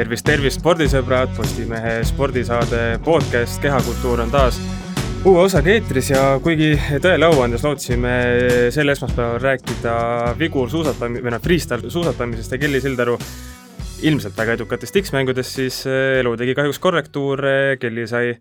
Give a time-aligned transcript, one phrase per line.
[0.00, 4.56] tervist, tervist, spordisõbrad, Postimehe spordisaade podcast Kehakultuur on taas
[5.28, 6.70] uue osaga eetris ja kuigi
[7.04, 8.14] tõele au andes lootsime
[8.72, 9.96] sel esmaspäeval rääkida
[10.40, 13.18] vigursuusatamis- või noh, freestyle suusatamisest ja Kelly Sildaru
[14.08, 18.32] ilmselt väga edukatest X-mängudest, siis eh, elu tegi kahjuks korrektuure, Kelly sai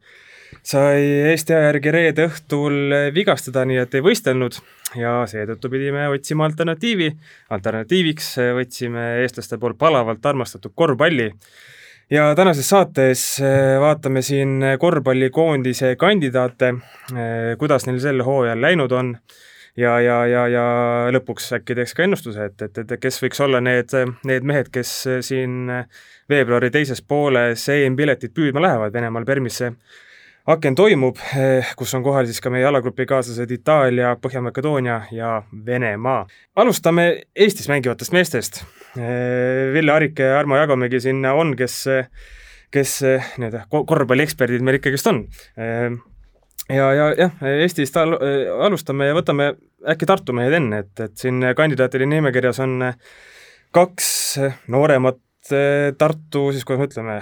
[0.63, 4.59] sai Eesti aja järgi reede õhtul vigastada, nii et ei võistelnud
[4.97, 7.11] ja seetõttu pidime otsima alternatiivi.
[7.49, 11.31] alternatiiviks võtsime eestlaste poolt palavalt armastatud korvpalli.
[12.09, 16.73] ja tänases saates eh, vaatame siin korvpallikoondise kandidaate,
[17.13, 19.17] eh, kuidas neil sel hooajal läinud on
[19.77, 20.65] ja, ja, ja, ja
[21.13, 23.93] lõpuks äkki teeks ka ennustuse, et, et, et kes võiks olla need,
[24.25, 25.69] need mehed, kes siin
[26.29, 29.73] veebruari teises pooles EM-piletit püüdma lähevad Venemaal Permisse
[30.49, 36.25] aken toimub, eh, kus on kohal siis ka meie alagrupi kaaslased Itaalia, Põhja-Makedoonia ja Venemaa.
[36.55, 38.63] alustame Eestis mängivatest meestest.
[38.97, 41.85] Eh, Ville Arik ja Armo Jagomägi siin on, kes,
[42.71, 42.95] kes
[43.37, 45.21] nii-öelda korvpallieksperdid meil ikkagist on.
[45.57, 45.93] Eh,
[46.69, 48.17] ja, ja jah, Eestist al
[48.65, 49.51] alustame ja võtame
[49.85, 52.89] äkki Tartu mehed enne, et, et siin kandidaatide nimekirjas on
[53.71, 54.11] kaks
[54.67, 55.21] nooremat
[55.97, 57.21] Tartu, siis kuidas me ütleme,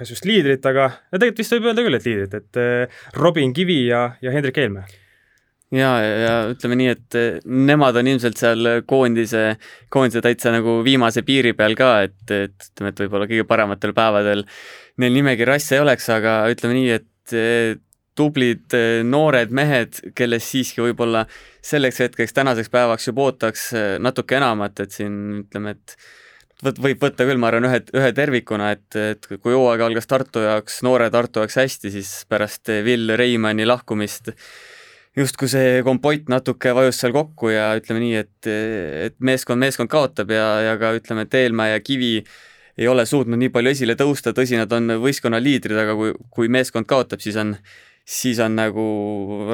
[0.00, 3.52] kas just liidrit, aga no tegelikult vist võib öelda küll, et liidrit, et äh, Robin
[3.56, 4.86] Kivi ja, ja Hendrik Helme.
[5.76, 9.44] ja, ja ütleme nii, et äh, nemad on ilmselt seal koondise,
[9.92, 14.46] koondise täitsa nagu viimase piiri peal ka, et, et ütleme, et võib-olla kõige parematel päevadel
[15.00, 17.76] neil nimekirja asja ei oleks, aga ütleme nii, et äh,
[18.16, 18.74] tublid
[19.06, 21.22] noored mehed, kellest siiski võib-olla
[21.64, 23.68] selleks hetkeks, tänaseks päevaks juba ootaks
[24.02, 25.94] natuke enamat, et siin ütleme, et
[26.64, 30.44] võt-, võib võtta küll, ma arvan, ühe, ühe tervikuna, et, et kui hooaeg algas Tartu
[30.44, 34.32] jaoks, noore Tartu jaoks hästi, siis pärast Will Reimanni lahkumist
[35.18, 38.50] justkui see kompott natuke vajus seal kokku ja ütleme nii, et,
[39.10, 42.18] et meeskond, meeskond kaotab ja, ja ka ütleme, et Eelmäe ja Kivi
[42.80, 46.50] ei ole suutnud nii palju esile tõusta, tõsi, nad on võistkonna liidrid, aga kui, kui
[46.52, 47.56] meeskond kaotab, siis on,
[48.06, 48.84] siis on nagu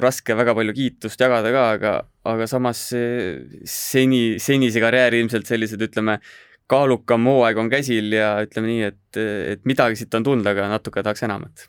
[0.03, 1.95] raske väga palju kiitust jagada ka, aga,
[2.29, 6.21] aga samas seni, senise karjääri ilmselt sellised, ütleme,
[6.71, 9.21] kaalukam hooaeg on käsil ja ütleme nii, et,
[9.55, 11.69] et midagi siit on tulnud, aga natuke tahaks enamat.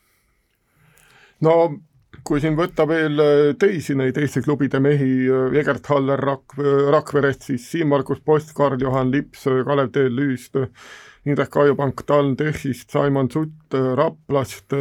[1.45, 1.57] no
[2.27, 3.21] kui siin võtta veel
[3.59, 5.27] teisi neid Eesti klubide mehi,
[5.59, 6.57] Egert Haller Rak-,
[6.91, 10.57] Rakverest, siis Siim-Margus Post, Karl-Juhan Lips, Kalev Teel Lüüst,
[11.27, 14.75] Indrek Kajupank TalTechist, Simon Sutt Raplast,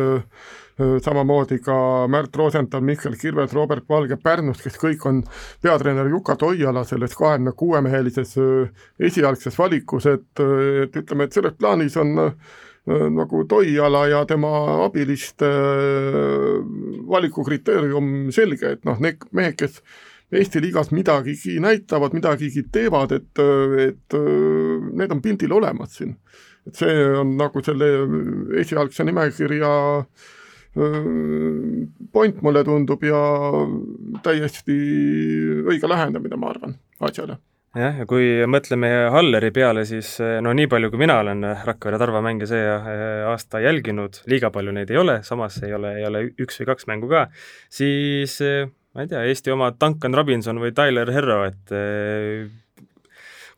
[0.76, 1.76] samamoodi ka
[2.12, 5.22] Märt Rosenthal, Mihkel Kirves, Robert Valge Pärnust, kes kõik on
[5.64, 8.34] peatreener Juka Toiala selles kahekümne kuue mehelises
[9.00, 10.28] esialgses valikus, et,
[10.84, 12.12] et ütleme, et selles plaanis on
[12.86, 14.50] nagu Toiala ja tema
[14.84, 15.48] abiliste
[17.08, 19.80] valikukriteerium selge, et noh, need mehed, kes
[20.34, 23.42] Eesti liigas midagigi näitavad, midagigi teevad, et,
[23.78, 24.16] et
[24.98, 26.16] need on pildil olemas siin.
[26.66, 27.86] et see on nagu selle
[28.58, 29.68] esialgse nimekirja
[30.76, 33.20] point, mulle tundub, ja
[34.24, 34.76] täiesti
[35.64, 37.38] õige lähenemine, ma arvan, asjale
[37.76, 42.22] jah, ja kui mõtleme Halleri peale, siis no nii palju, kui mina olen Rakvere Tarva
[42.24, 42.62] mänge see
[43.28, 46.88] aasta jälginud, liiga palju neid ei ole, samas ei ole, ei ole üks või kaks
[46.88, 47.26] mängu ka,
[47.72, 48.40] siis
[48.96, 52.46] ma ei tea, Eesti oma Duncan Robinson või Tyler Herro, et eh,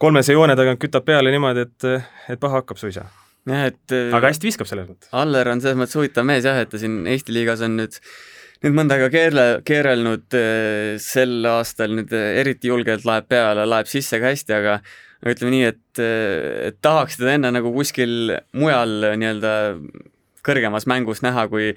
[0.02, 3.06] kolmese joone tagant kütab peale niimoodi, et, et paha hakkab suisa.
[3.48, 5.10] Jah, et eh, aga hästi viskab selles mõttes.
[5.16, 7.98] Aller on selles mõttes huvitav mees jah, et ta siin Eesti liigas on nüüd
[8.64, 14.20] nüüd mõnda aega keerle, keerelnud eh, sel aastal nüüd eriti julgelt laeb peale, laeb sisse
[14.20, 14.78] ka hästi, aga
[15.28, 16.03] ütleme nii, et,
[16.70, 19.53] et tahaks teda enne nagu kuskil mujal nii-öelda
[20.47, 21.72] kõrgemas mängus näha, kui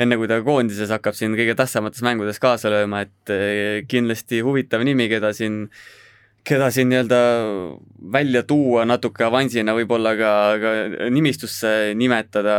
[0.00, 5.10] enne, kui ta koondises hakkab siin kõige tähtsamates mängudes kaasa lööma, et kindlasti huvitav nimi,
[5.10, 5.64] keda siin
[6.44, 7.20] keda siin nii-öelda
[8.12, 10.74] välja tuua natuke avansina, võib-olla ka, ka
[11.12, 12.58] nimistusse nimetada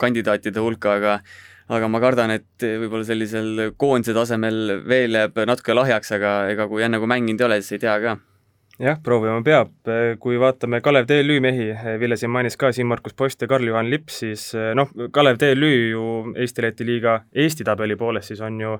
[0.00, 1.18] kandidaatide hulka, aga
[1.66, 6.86] aga ma kardan, et võib-olla sellisel koondise tasemel veel jääb natuke lahjaks, aga ega kui
[6.86, 8.16] enne kui mänginud ei ole, siis ei tea ka.
[8.76, 9.70] Jah, proovima peab,
[10.20, 14.50] kui vaatame Kalev TLÜ mehi, Ville siin mainis ka Siim-Markus Post ja Karl-Juhan Lips, siis
[14.76, 16.02] noh, Kalev TLÜ ju
[16.36, 18.74] Eesti-Läti liiga Eesti tabeli poolest siis on ju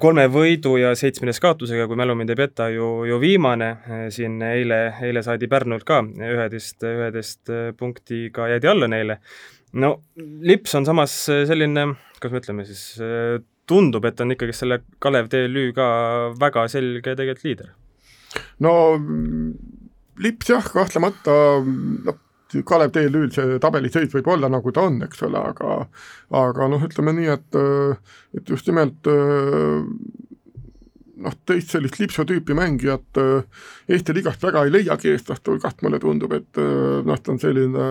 [0.00, 4.38] kolme võidu ja seitsmeteist kaotusega, kui mälu mind ei peta, ju, ju viimane, eh, siin
[4.42, 9.18] eile, eile saadi Pärnult ka üheteist, üheteist punktiga jäädi alla neile.
[9.72, 11.88] no Lips on samas selline,
[12.20, 12.84] kuidas me ütleme siis,
[13.66, 15.86] tundub, et on ikkagi selle Kalev TLÜ ka
[16.40, 17.72] väga selge tegelikult liider
[18.64, 18.74] no
[20.22, 21.34] lips jah, kahtlemata
[21.64, 22.20] noh,
[22.66, 25.80] Kalev TLÜ-l see tabeliseit võib olla, nagu ta on, eks ole, aga
[26.44, 27.58] aga noh, ütleme nii, et
[28.38, 29.10] et just nimelt
[31.24, 33.20] noh, teist sellist lipsutüüpi mängijat
[33.88, 37.90] Eesti liigast väga ei leiagi eestlaste hulgast, mulle tundub, et noh, ta on selline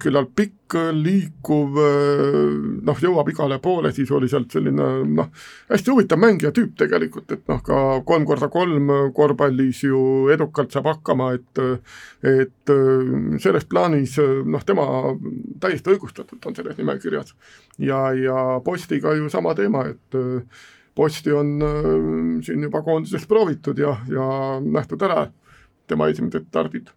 [0.00, 1.74] küllalt pikk, liikuv,
[2.86, 5.30] noh, jõuab igale poole sisuliselt, selline noh,
[5.68, 10.02] hästi huvitav mängija tüüp tegelikult, et noh, ka kolm korda kolm korvpallis ju
[10.32, 11.62] edukalt saab hakkama, et
[12.30, 12.74] et
[13.42, 14.16] selles plaanis
[14.46, 14.86] noh, tema
[15.60, 17.34] täiesti õigustatult on selles nimekirjas.
[17.78, 20.20] ja, ja Postiga ju sama teema, et
[20.94, 21.52] Posti on
[22.46, 24.30] siin juba koondises proovitud ja, ja
[24.62, 25.26] nähtud ära
[25.90, 26.90] tema esimesed stardid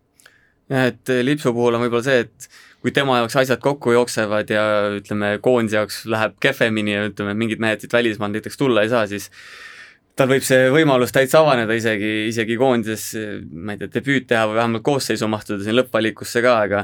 [0.71, 2.49] jah, et Lipsu puhul on võib-olla see, et
[2.83, 4.63] kui tema jaoks asjad kokku jooksevad ja
[4.99, 9.05] ütleme, koondise jaoks läheb kehvemini ja ütleme, mingid mehed siit välismaalt näiteks tulla ei saa,
[9.07, 9.29] siis
[10.19, 13.05] tal võib see võimalus täitsa avaneda isegi, isegi koondises,
[13.49, 16.83] ma ei tea, debüüt teha või vähemalt koosseisu mahtuda siin lõppvalikusse ka, aga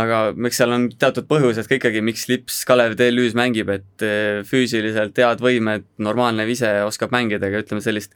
[0.00, 4.06] aga eks seal on teatud põhjused ka ikkagi, miks Lips Kalev TLÜ-s mängib, et
[4.48, 8.14] füüsiliselt head võimed, normaalne vise, oskab mängida, aga ütleme sellist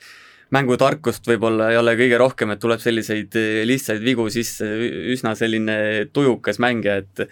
[0.54, 4.68] mängutarkust võib-olla ei ole kõige rohkem, et tuleb selliseid eh, lihtsaid vigu sisse,
[5.14, 5.76] üsna selline
[6.12, 7.28] tujukas mängija, et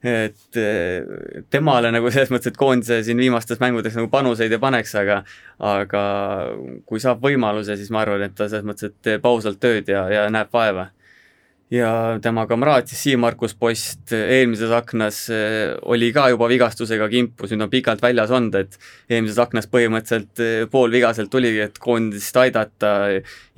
[0.00, 1.02] et eh,
[1.52, 5.18] temale nagu selles mõttes, et koondise siin viimastes mängudes nagu panuseid ei paneks, aga
[5.60, 6.04] aga
[6.88, 10.06] kui saab võimaluse, siis ma arvan, et ta selles mõttes, et teeb ausalt tööd ja,
[10.08, 10.88] ja näeb vaeva
[11.70, 17.66] ja tema kamraad siis Siim-Markus Post eelmises aknas eh, oli ka juba vigastusega kimpus, nüüd
[17.66, 18.78] on pikalt väljas olnud, et
[19.10, 22.94] eelmises aknas põhimõtteliselt eh, poolvigaselt tuligi, et koondist aidata,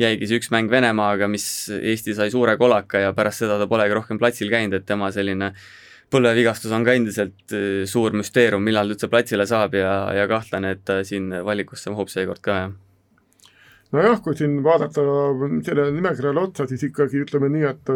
[0.01, 3.97] jäigi see üks mäng Venemaaga, mis Eesti sai suure kolaka ja pärast seda ta polegi
[3.97, 5.55] rohkem platsil käinud, et tema selline
[6.13, 10.69] põlvevigastus on ka endiselt eh, suur müsteerium, millal ta üldse platsile saab ja, ja kahtlen,
[10.69, 12.81] et ta siin valikusse mahub seekord ka, jah
[13.93, 15.05] nojah, kui siin vaadata
[15.67, 17.93] sellele nimekirjale otsa, siis ikkagi ütleme nii, et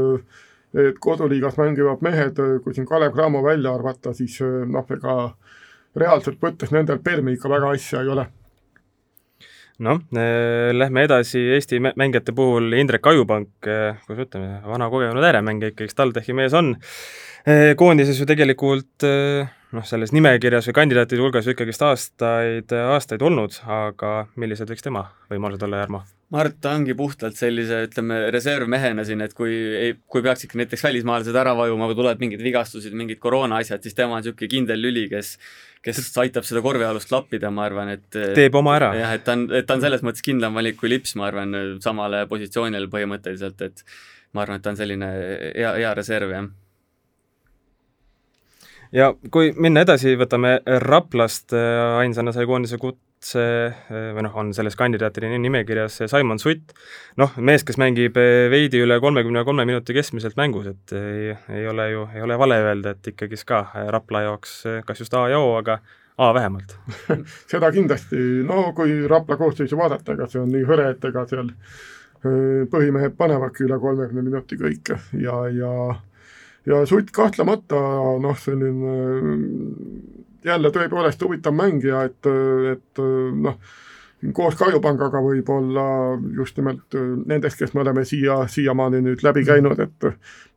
[0.77, 5.15] et koduliigas mängivad mehed, kui siin Kalev Cramo välja arvata, siis noh, ega
[5.97, 8.27] reaalselt võttes nendel Permi ikka väga asja ei ole.
[9.87, 10.01] Noh,
[10.73, 16.57] lähme edasi Eesti mängijate puhul, Indrek Ajupank, kuidas ütleme, vana kogenud ääremängija ikkagi, TalTechi mees
[16.57, 16.75] on,
[17.77, 19.07] koondises ju tegelikult
[19.75, 25.09] noh, selles nimekirjas või kandidaatide hulgas ju ikkagist aastaid, aastaid olnud, aga millised võiks tema
[25.33, 26.03] võimalused olla, Jarmo?
[26.31, 30.43] ma arvan, et ta ongi puhtalt sellise, ütleme, reservmehena siin, et kui ei, kui peaks
[30.47, 34.25] ikka näiteks välismaalased ära vajuma või tulevad mingid vigastused, mingid koroona asjad, siis tema on
[34.25, 35.37] niisugune kindel lüli, kes
[35.87, 38.91] kes aitab seda korvialust lappida, ma arvan, et teeb oma ära.
[38.99, 41.55] jah, et ta on, et ta on selles mõttes kindlam valik kui Lips, ma arvan,
[41.85, 43.85] samale positsioonile põhimõtteliselt, et
[44.35, 45.13] ma arvan, et ta on selline
[45.55, 46.51] hea, hea reserv, jah
[48.93, 54.53] ja kui minna edasi, võtame Raplast, äh, ainsana sai koondise kutse äh, või noh, on
[54.57, 56.75] selles kandidaatide nimekirjas Simon Sutt,
[57.21, 61.69] noh, mees, kes mängib äh, veidi üle kolmekümne kolme minuti keskmiselt mängus, et ei, ei
[61.71, 65.43] ole ju, ei ole vale öelda, et ikkagist ka Rapla jaoks kas just A ja
[65.43, 65.81] O, aga
[66.17, 66.79] A vähemalt.
[67.51, 68.17] Seda kindlasti,
[68.47, 71.53] no kui Rapla koosseisu vaadata, ega see on nii hõre, et ega seal
[72.73, 75.73] põhimehed panevadki üle kolmekümne minuti kõike ja, ja
[76.67, 77.81] ja Sutt kahtlemata
[78.23, 78.95] noh, selline
[80.47, 82.29] jälle tõepoolest huvitav mängija, et,
[82.73, 83.03] et
[83.43, 83.59] noh,
[84.35, 85.87] koos Kajupangaga võib-olla
[86.37, 86.97] just nimelt
[87.27, 90.11] nendest, kes me oleme siia, siiamaani nüüd läbi käinud, et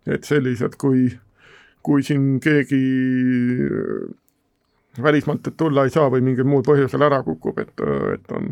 [0.09, 1.09] et sellised, kui,
[1.85, 2.79] kui siin keegi
[5.03, 7.83] välismaalt tulla ei saa või mingil muul põhjusel ära kukub, et,
[8.15, 8.49] et on,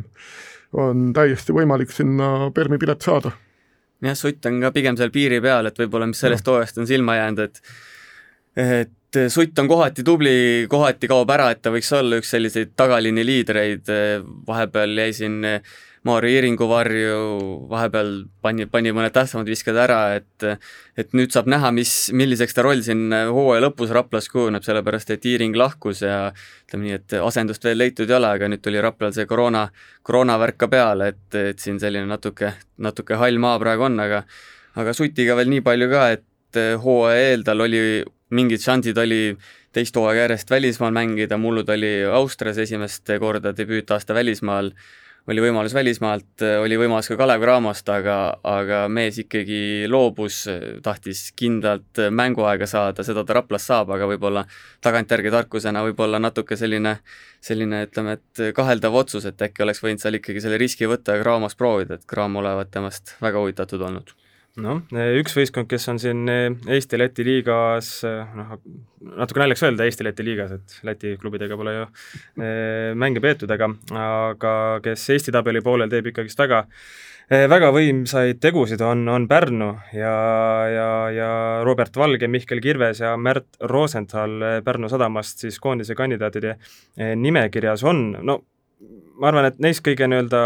[0.77, 3.33] on täiesti võimalik sinna Permi pilet saada
[4.03, 7.17] jah, Sutt on ka pigem seal piiri peal, et võib-olla mis sellest hooajast on silma
[7.19, 7.61] jäänud, et
[8.57, 13.23] et Sutt on kohati tubli, kohati kaob ära, et ta võiks olla üks selliseid tagaliini
[13.25, 13.91] liidreid,
[14.47, 15.37] vahepeal jäi siin
[16.05, 17.15] Maarja Iringu varju,
[17.71, 18.11] vahepeal
[18.41, 20.45] pani, pani mõned tähtsamad visked ära, et
[20.97, 25.25] et nüüd saab näha, mis, milliseks ta roll siin hooaja lõpus Raplas kujuneb, sellepärast et
[25.25, 26.31] Iring lahkus ja
[26.67, 29.67] ütleme nii, et asendust veel leitud ei ole, aga nüüd tuli Raplal see koroona,
[30.07, 34.23] koroonavärk ka peale, et, et siin selline natuke, natuke hall maa praegu on, aga
[34.77, 37.81] aga Sutiga veel nii palju ka, et hooaja eel tal oli
[38.33, 39.21] mingid šansid oli
[39.75, 44.71] teist hooaega järjest välismaal mängida, mullud oli Austrias esimest korda debüütaasta välismaal
[45.27, 48.17] oli võimalus välismaalt, oli võimalus ka Kalev Cramost, aga,
[48.47, 50.43] aga mees ikkagi loobus,
[50.83, 54.45] tahtis kindlalt mänguaega saada, seda ta Raplas saab, aga võib-olla
[54.85, 56.97] tagantjärgi tarkusena võib-olla natuke selline,
[57.43, 61.25] selline ütleme, et kaheldav otsus, et äkki oleks võinud seal ikkagi selle riski võtta ja
[61.25, 64.15] Cramos proovida, et Cramo olevat temast väga huvitatud olnud
[64.63, 64.81] noh,
[65.19, 68.55] üks võistkond, kes on siin Eesti-Läti liigas, noh,
[69.17, 73.69] natuke naljakas öelda Eesti-Läti liigas, et Läti klubidega pole ju eh, mänge peetud, aga,
[74.01, 74.53] aga
[74.85, 76.63] kes Eesti tabeli poolel teeb ikkagist väga
[77.29, 80.15] eh, väga võimsaid tegusid, on, on Pärnu ja,
[80.73, 81.31] ja, ja
[81.67, 88.09] Robert Valge, Mihkel Kirves ja Märt Rosenthal Pärnu sadamast siis koondise kandidaatide eh, nimekirjas on,
[88.21, 88.41] no
[89.17, 90.41] ma arvan, et neist kõige nii-öelda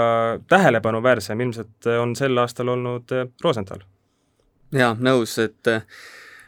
[0.51, 3.12] tähelepanuväärsem ilmselt on sel aastal olnud
[3.44, 3.84] Rosenthal
[4.75, 5.75] jaa, nõus, et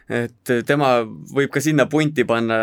[0.04, 2.58] et tema võib ka sinna punti panna,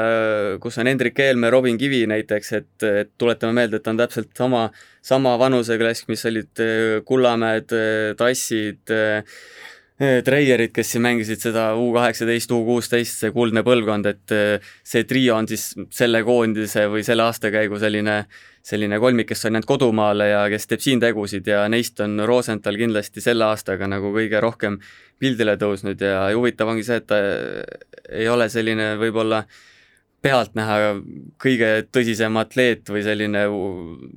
[0.62, 4.68] kus on Hendrik Helme, Robin Kivi näiteks, et, et tuletame meelde, et on täpselt sama,
[5.02, 6.62] sama vanuseklass, mis olid
[7.08, 7.74] Kullamäed,
[8.20, 8.94] Tassid,
[10.26, 14.38] treierid, kes siin mängisid seda U kaheksateist, U kuusteist, see kuldne põlvkond, et
[14.88, 18.24] see trio on siis selle koondise või selle aastakäigu selline,
[18.66, 22.78] selline kolmik, kes on jäänud kodumaale ja kes teeb siin tegusid ja neist on Rosenthal
[22.82, 24.80] kindlasti selle aastaga nagu kõige rohkem
[25.22, 27.22] pildile tõusnud ja, huvitav ongi see, et ta
[28.10, 29.44] ei ole selline võib-olla
[30.22, 30.78] pealtnäha
[31.42, 33.48] kõige tõsisem atleet või selline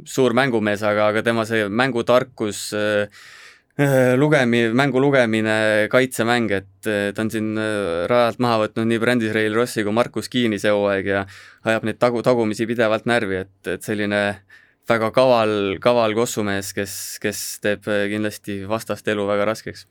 [0.08, 3.24] suur mängumees, aga, aga tema see mängutarkus äh,
[3.74, 9.32] Äh, lugemi-, mängu lugemine, kaitsemäng, et ta on siin äh, rajalt maha võtnud nii Brandis
[9.34, 11.24] Rail Rossi kui Markus Kiini see hooaeg ja
[11.66, 14.20] ajab neid tagu, tagumisi pidevalt närvi, et, et selline
[14.86, 19.88] väga kaval, kaval kossumees, kes, kes teeb kindlasti vastaste elu väga raskeks.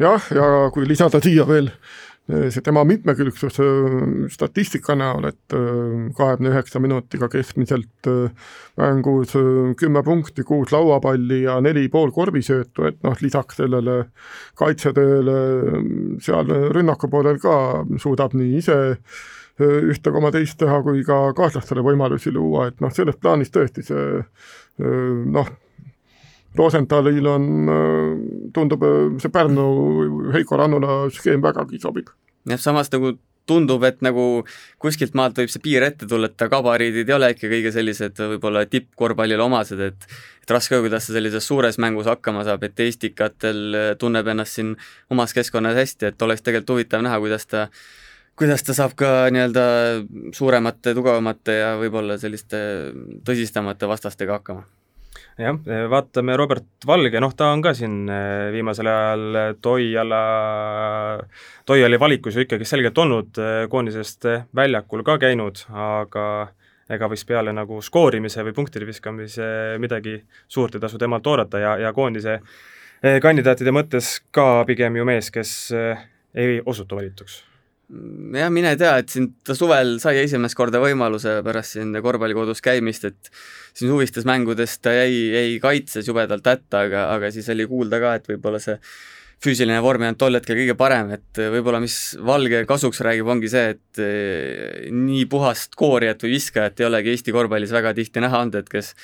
[0.00, 1.70] Jah, ja kui lisada siia veel
[2.24, 3.58] see tema mitmekülgsus
[4.32, 8.08] statistika näol, et äh, kahekümne üheksa minutiga keskmiselt
[8.80, 9.34] mängus
[9.76, 13.98] kümme punkti, kuus lauapalli ja neli pool korvisöötu, et noh, lisaks sellele
[14.56, 15.38] kaitsetööle
[16.24, 18.78] seal rünnaku poolel ka suudab nii ise
[19.60, 24.24] ühte koma teist teha kui ka kaaslastele võimalusi luua, et noh, selles plaanis tõesti see
[24.80, 25.52] noh,
[26.54, 27.46] Rosenthalil on,
[28.54, 28.84] tundub
[29.22, 29.68] see Pärnu
[30.34, 32.12] Heiko Rannula skeem vägagi sobib.
[32.48, 33.16] jah, samas nagu
[33.48, 34.44] tundub, et nagu
[34.80, 38.64] kuskilt maalt võib see piir ette tulla, et gabariidid ei ole ikka kõige sellised võib-olla
[38.70, 40.08] tippkorvpallile omased, et
[40.44, 44.74] et raske, kuidas ta sellises suures mängus hakkama saab, et Estikatel tunneb ennast siin
[45.12, 47.66] omas keskkonnas hästi, et oleks tegelikult huvitav näha, kuidas ta
[48.36, 49.64] kuidas ta saab ka nii-öelda
[50.36, 52.58] suuremate, tugevamate ja võib-olla selliste
[53.24, 54.66] tõsistemate vastastega hakkama
[55.38, 55.58] jah,
[55.90, 60.20] vaatame Robert Valge, noh ta on ka siin eh, viimasel ajal Toiala,
[61.66, 66.26] Toiali valikus ju ikkagi selgelt olnud, eh, koondisest väljakul ka käinud, aga
[66.94, 69.48] ega vist peale nagu skoorimise või punktide viskamise
[69.80, 75.08] midagi suurt ei tasu temalt oodata ja, ja koondise eh, kandidaatide mõttes ka pigem ju
[75.08, 75.56] mees, kes
[76.34, 77.42] ei osutu valituks
[77.88, 83.04] jah, mine tea, et siin ta suvel sai esimest korda võimaluse pärast siin korvpallikodus käimist,
[83.10, 83.32] et
[83.76, 88.14] siin suvistes mängudes ta jäi, jäi kaitses jubedalt hätta, aga, aga siis oli kuulda ka,
[88.18, 88.78] et võib-olla see
[89.44, 93.50] füüsiline vorm ei olnud tol hetkel kõige parem, et võib-olla mis Valge kasuks räägib, ongi
[93.52, 98.40] see, et eh, nii puhast koorijat või viskajat ei olegi Eesti korvpallis väga tihti näha
[98.44, 98.94] olnud, et kes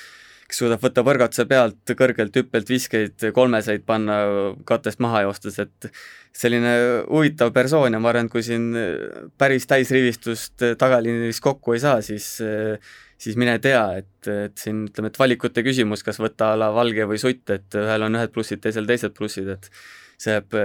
[0.51, 4.17] kes suudab võtta põrgatuse pealt kõrgelt hüppelt viskeid, kolmeseid panna
[4.67, 5.87] katest maha joostes, et
[6.35, 6.73] selline
[7.07, 8.67] huvitav persoon ja ma arvan, et kui siin
[9.39, 12.35] päris täisrivistust tagaliinis kokku ei saa, siis
[13.21, 17.05] siis mine tea, et, et siin ütleme, et valikute küsimus, kas võtta a la Valge
[17.09, 19.69] või Sutt, et ühel on ühed plussid, teisel teised plussid, et
[20.21, 20.57] see jääb,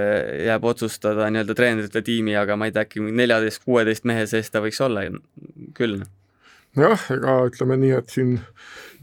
[0.46, 4.64] jääb otsustada nii-öelda treenerite tiimi, aga ma ei tea, äkki neljateist, kuueteist mehe sees ta
[4.64, 5.04] võiks olla
[5.76, 6.00] küll
[6.76, 8.36] jah, ega ütleme nii, et siin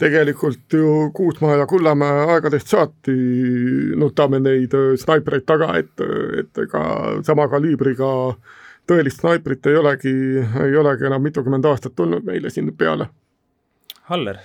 [0.02, 3.16] tegelikult ju Kuusmaa ja Kullamäe aegadest saati
[4.00, 5.94] nutame neid äh, snaipreid taga, et,
[6.40, 6.84] et ega
[7.28, 8.10] sama kaliibriga
[8.90, 10.16] tõelist snaiprit ei olegi,
[10.66, 13.08] ei olegi enam mitukümmend aastat tulnud meile siin peale.
[14.10, 14.42] Haller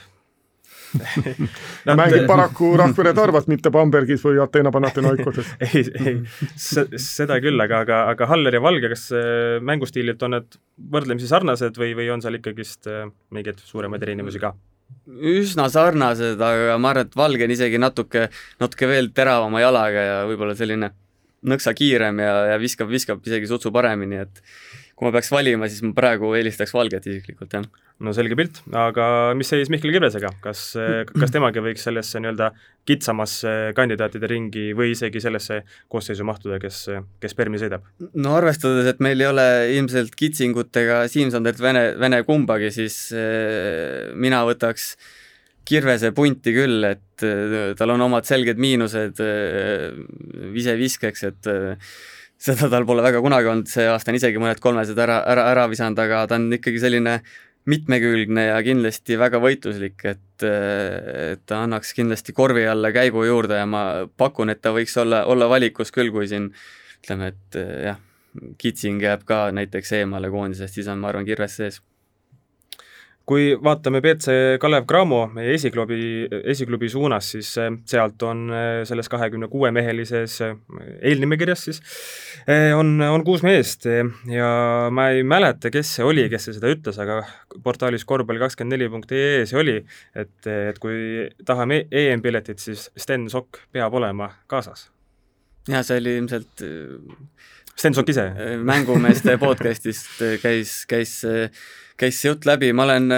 [1.99, 6.15] mängib paraku Rakvere Tarvas, mitte Bambergis või Ateena Panathinaikoses ei, ei,
[6.57, 10.59] seda küll, aga, aga, aga Haller ja Valge, kas äh, mängustiililt on need
[10.95, 14.55] võrdlemisi sarnased või, või on seal ikkagist äh, mingeid suuremaid erinevusi ka?
[15.09, 18.29] üsna sarnased, aga ma arvan, et Valge on isegi natuke,
[18.61, 20.93] natuke veel teravama jalaga ja võib-olla selline
[21.49, 24.43] nõksa kiirem ja, ja viskab, viskab isegi sutsu paremini, et
[24.99, 27.67] kui ma peaks valima, siis ma praegu eelistaks Valget isiklikult, jah.
[28.03, 29.05] no selge pilt, aga
[29.39, 30.73] mis seis Mihkel Kirvesega, kas,
[31.13, 32.51] kas temagi võiks sellesse nii-öelda
[32.89, 35.61] kitsamasse kandidaatide ringi või isegi sellesse
[35.93, 36.81] koosseisu mahtuda, kes,
[37.23, 37.87] kes Permi sõidab?
[38.19, 44.11] no arvestades, et meil ei ole ilmselt Kitsingut ega Siim-Sandert Vene, Vene kumbagi, siis eh,
[44.19, 44.93] mina võtaks
[45.69, 49.91] Kirvese punti küll, et eh, tal on omad selged miinused eh,
[50.59, 51.53] viseviskeks, et
[52.39, 55.67] seda tal pole väga kunagi olnud, see aasta on isegi mõned kolmesed ära, ära, ära
[55.71, 57.19] visanud, aga ta on ikkagi selline
[57.69, 60.45] mitmekülgne ja kindlasti väga võitluslik, et,
[61.45, 63.83] ta annaks kindlasti korvi alla käigu juurde ja ma
[64.17, 66.53] pakun, et ta võiks olla, olla valikus küll, kui siin
[67.03, 67.99] ütleme, et jah,
[68.61, 71.81] Kitsing jääb ka näiteks eemale koondisest, siis on, ma arvan, kirves sees
[73.29, 76.01] kui vaatame BC Kalev Cramo meie esiklubi,
[76.49, 80.55] esiklubi suunas, siis eh, sealt on eh, selles kahekümne kuue mehelises eh,
[81.11, 81.83] eelnimekirjas siis
[82.77, 83.85] on, on kuus meest
[84.33, 84.49] ja
[84.95, 87.21] ma ei mäleta, kes see oli, kes see seda ütles, aga
[87.65, 89.77] portaalis korvpalli kakskümmend neli punkt ee see oli,
[90.17, 94.89] et, et kui tahame EM-piletit, siis Sten Sokk peab olema kaasas.
[95.69, 96.65] jaa, see oli ilmselt
[97.75, 98.31] Sten Sokk ise?
[98.65, 101.19] mängumeeste podcast'ist käis, käis,
[101.99, 103.13] käis see jutt läbi, ma olen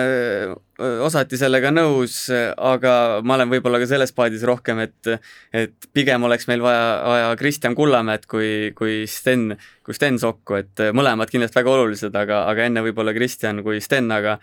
[1.04, 2.14] osati sellega nõus,
[2.56, 2.94] aga
[3.26, 5.10] ma olen võib-olla ka selles paadis rohkem, et
[5.52, 9.52] et pigem oleks meil vaja, vaja Kristjan Kullamäed kui, kui Sten,
[9.84, 14.08] kui Sten Sokku, et mõlemad kindlasti väga olulised, aga, aga enne võib-olla Kristjan kui Sten,
[14.14, 14.38] aga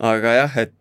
[0.00, 0.76] aga jah, et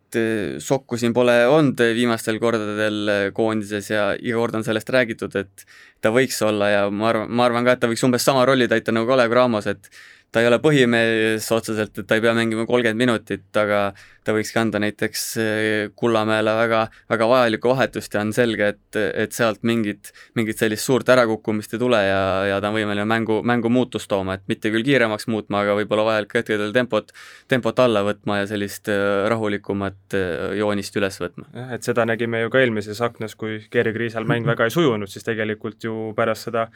[0.63, 5.65] Sokku siin pole olnud viimastel kordadel koondises ja iga kord on sellest räägitud, et
[6.01, 8.65] ta võiks olla ja ma arvan, ma arvan ka, et ta võiks umbes sama rolli
[8.71, 9.91] täita nagu Kalev Cramos, et
[10.31, 13.89] ta ei ole põhimees otseselt, et ta ei pea mängima kolmkümmend minutit, aga
[14.29, 19.35] ta võikski anda näiteks eh, Kullamäele väga, väga vajalikku vahetust ja on selge, et, et
[19.35, 22.21] sealt mingit, mingit sellist suurt ärakukkumist ei tule ja,
[22.51, 26.05] ja ta on võimeline mängu, mängu muutust tooma, et mitte küll kiiremaks muutma, aga võib-olla
[26.11, 27.13] vajalikel hetkedel tempot,
[27.49, 31.47] tempot alla võtma ja sellist eh, rahulikumat eh, joonist üles võtma.
[31.57, 35.09] jah, et seda nägime ju ka eelmises aknas, kui Geri Kriisal mäng väga ei sujunud,
[35.09, 36.67] siis tegelikult ju pärast seda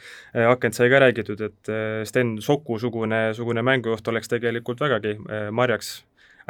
[0.50, 1.70] akent sai ka räägitud, et
[2.08, 5.16] Sten Soku-sugune, sugune mängujuht oleks tegelikult vägagi
[5.54, 6.00] marjaks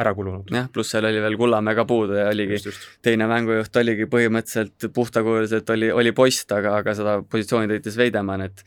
[0.01, 0.51] ära kulunud.
[0.51, 2.89] jah, pluss seal oli veel Kullamäe ka puudu ja oligi just, just.
[3.05, 8.65] teine mängujuht oligi põhimõtteliselt puhtakujuliselt oli, oli post, aga, aga seda positsiooni täitis Veidemann, et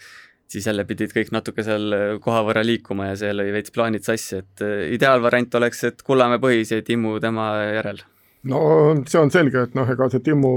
[0.48, 4.39] siis jälle pidid kõik natuke seal koha võrra liikuma ja see lõi veits plaanid sassi,
[4.43, 8.01] et äh, ideaalvariant oleks, et Kullamäe põhis ja Timmu tema järel.
[8.48, 8.62] no
[9.03, 10.53] see on selge, et noh, ega see Timmu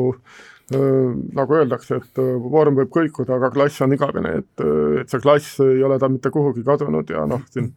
[0.70, 4.64] nagu öeldakse, et äh, vorm võib kõikuda, aga klass on igavene, et,
[5.02, 7.72] et see klass ei ole tal mitte kuhugi kadunud ja noh, siin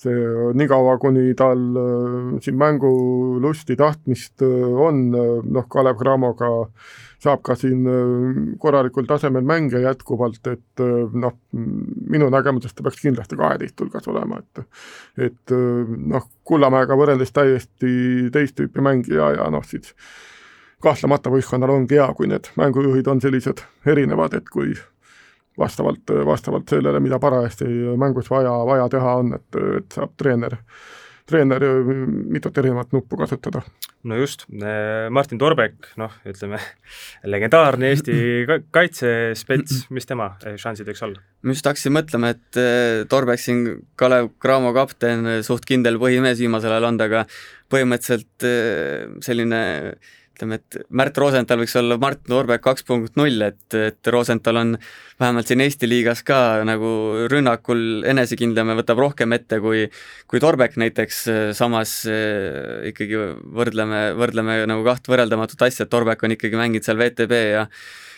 [0.00, 0.16] see
[0.56, 6.50] niikaua, kuni tal äh, siin mängulusti, tahtmist äh, on, äh, noh, Kalev Cramoga
[7.20, 7.84] saab ka siin
[8.58, 10.82] korralikul tasemel mänge jätkuvalt, et
[11.20, 17.92] noh, minu nägemusest ta peaks kindlasti kaheteist hulgas olema, et et noh, Kullamäega võrreldes täiesti
[18.32, 19.92] teist tüüpi mängija ja noh, siis
[20.82, 24.72] kahtlemata võistkonnal ongi hea, kui need mängujuhid on sellised erinevad, et kui
[25.60, 27.68] vastavalt, vastavalt sellele, mida parajasti
[28.00, 30.56] mängus vaja, vaja teha on, et, et saab treener,
[31.28, 31.66] treener
[32.32, 33.60] mitut erinevat nuppu kasutada.
[34.08, 34.46] no just,
[35.10, 36.62] Martin Torbek, noh, ütleme,
[37.28, 38.14] legendaarne Eesti
[38.72, 41.20] kaitsespets, mis tema šansid võiks olla?
[41.44, 43.66] ma just hakkasin mõtlema, et eh, Torbek siin,
[44.00, 47.26] Kalev Cramo kapten, suht kindel põhimees viimasel ajal olnud, aga
[47.70, 53.42] põhimõtteliselt eh, selline äh, ütleme, et Märt Rosenthal võiks olla Mart Noorberg kaks punkt null,
[53.44, 54.74] et, et Rosenthal on
[55.20, 59.86] vähemalt siin Eesti liigas ka nagu rünnakul enesekindlam ja võtab rohkem ette kui
[60.30, 61.24] kui Torbek näiteks,
[61.58, 63.18] samas eh, ikkagi
[63.56, 67.66] võrdleme, võrdleme nagu kaht võrreldamatut asja, et Torbek on ikkagi mänginud seal VTB ja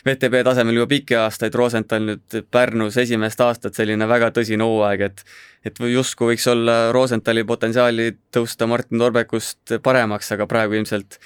[0.02, 5.26] VTB tasemel juba pikki aastaid, Rosenthal nüüd Pärnus esimest aastat, selline väga tõsine hooaeg, et
[5.62, 11.20] et justkui võiks olla Rosenthali potentsiaali tõusta Martin Torbekust paremaks, aga praegu ilmselt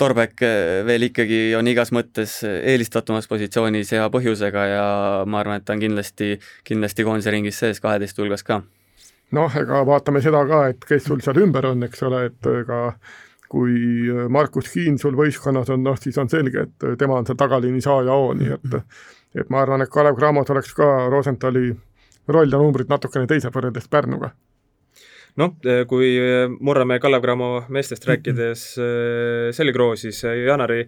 [0.00, 4.84] Torbek eh, veel ikkagi on igas mõttes eelistatumas positsioonis hea põhjusega ja
[5.28, 6.34] ma arvan, et ta on kindlasti,
[6.66, 8.62] kindlasti koondise ringis sees kaheteist hulgas ka.
[9.36, 12.80] noh, ega vaatame seda ka, et kes sul seal ümber on, eks ole, et ega
[13.50, 17.88] kui Markus Hiin sul võistkonnas on, noh siis on selge, et tema on seal tagaliinis
[17.90, 18.76] A ja O, nii et
[19.40, 21.68] et ma arvan, et Kalev Cramos oleks ka Rosenthali
[22.30, 24.32] roll ja numbrid natukene teised võrreldes Pärnuga
[25.40, 25.56] noh,
[25.88, 26.12] kui
[26.58, 30.86] murrame Kalev Cramo meestest rääkides äh, Selgroo, siis Janari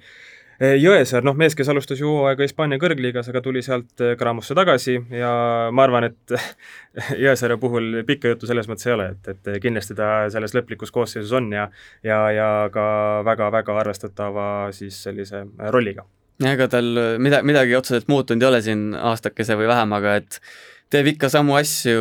[0.63, 5.31] Jõesaar, noh mees, kes alustas ju hooaega Hispaania kõrgliigas, aga tuli sealt Cramosse tagasi ja
[5.75, 6.35] ma arvan, et
[7.25, 11.33] Jõesaare puhul pikka juttu selles mõttes ei ole, et, et kindlasti ta selles lõplikus koosseisus
[11.35, 11.67] on ja
[12.07, 12.85] ja, ja ka
[13.27, 15.43] väga-väga arvestatava siis sellise
[15.75, 16.07] rolliga.
[16.47, 20.39] ega tal mida, midagi otseselt muutunud ei ole siin aastakese või vähem, aga et
[20.93, 22.01] teeb ikka samu asju,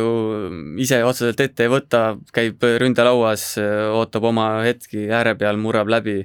[0.82, 2.02] ise otseselt ette ei võta,
[2.34, 3.54] käib ründelauas,
[3.96, 6.20] ootab oma hetki ääre peal, murrab läbi,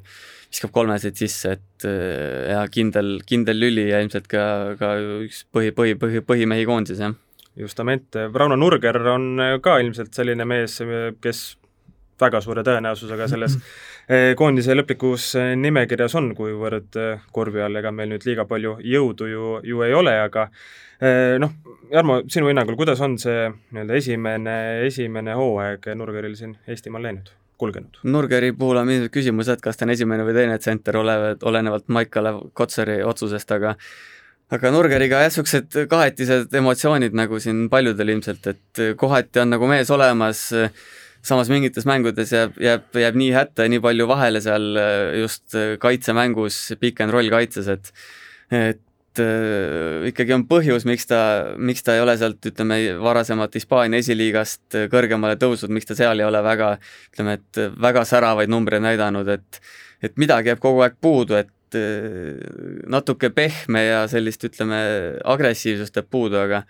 [0.47, 4.43] viskab kolmeseid sisse, et ja kindel, kindel lüli ja ilmselt ka,
[4.79, 4.93] ka
[5.27, 7.15] üks põhi, põhi, põhi, põhimehi koondises, jah.
[7.59, 9.29] justament, Rauno Nurger on
[9.63, 10.79] ka ilmselt selline mees,
[11.23, 11.47] kes
[12.21, 13.59] väga suure tõenäosusega selles
[14.39, 16.95] koondise lõplikus nimekirjas on, kuivõrd
[17.35, 20.47] korvi all ega meil nüüd liiga palju jõudu ju, ju ei ole, aga
[20.97, 21.51] Äh, noh,
[21.93, 24.53] Jarmo, sinu hinnangul, kuidas on see nii-öelda esimene,
[24.87, 27.29] esimene hooaeg Nurgeril siin Eestimaal läinud?
[27.57, 27.99] kulgenud?
[28.05, 31.87] Nurgeri puhul on ilmselt küsimus, et kas ta on esimene või teine tsenter, olevat, olenevalt
[31.93, 33.71] Maik-Kalev Kotsari otsusest, aga
[34.53, 39.89] aga Nurgeriga jah, niisugused kahetised emotsioonid nagu siin paljudel ilmselt, et kohati on nagu mees
[39.93, 40.43] olemas,
[41.27, 44.81] samas mingites mängudes jääb, jääb, jääb nii hätta ja nii palju vahele seal
[45.19, 47.93] just kaitsemängus, pick and roll kaitses, et
[49.17, 51.19] et äh, ikkagi on põhjus, miks ta,
[51.57, 56.27] miks ta ei ole sealt, ütleme, varasemalt Hispaania esiliigast kõrgemale tõusnud, miks ta seal ei
[56.27, 56.75] ole väga,
[57.11, 59.61] ütleme, et väga säravaid numbreid näidanud, et
[60.05, 62.37] et midagi jääb kogu aeg puudu, et äh,
[62.85, 64.79] natuke pehme ja sellist, ütleme,
[65.25, 66.63] agressiivsust jääb puudu, aga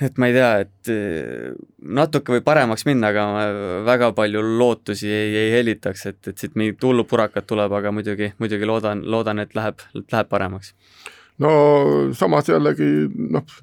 [0.00, 1.50] et ma ei tea, et eh,
[1.98, 3.44] natuke võib paremaks minna, aga ma
[3.88, 8.32] väga palju lootusi ei, ei hellitaks, et, et siit mingit hullu purakat tuleb, aga muidugi,
[8.40, 10.74] muidugi loodan, loodan, et läheb, läheb paremaks.
[11.40, 11.50] no
[12.16, 12.88] samas jällegi
[13.36, 13.58] noh,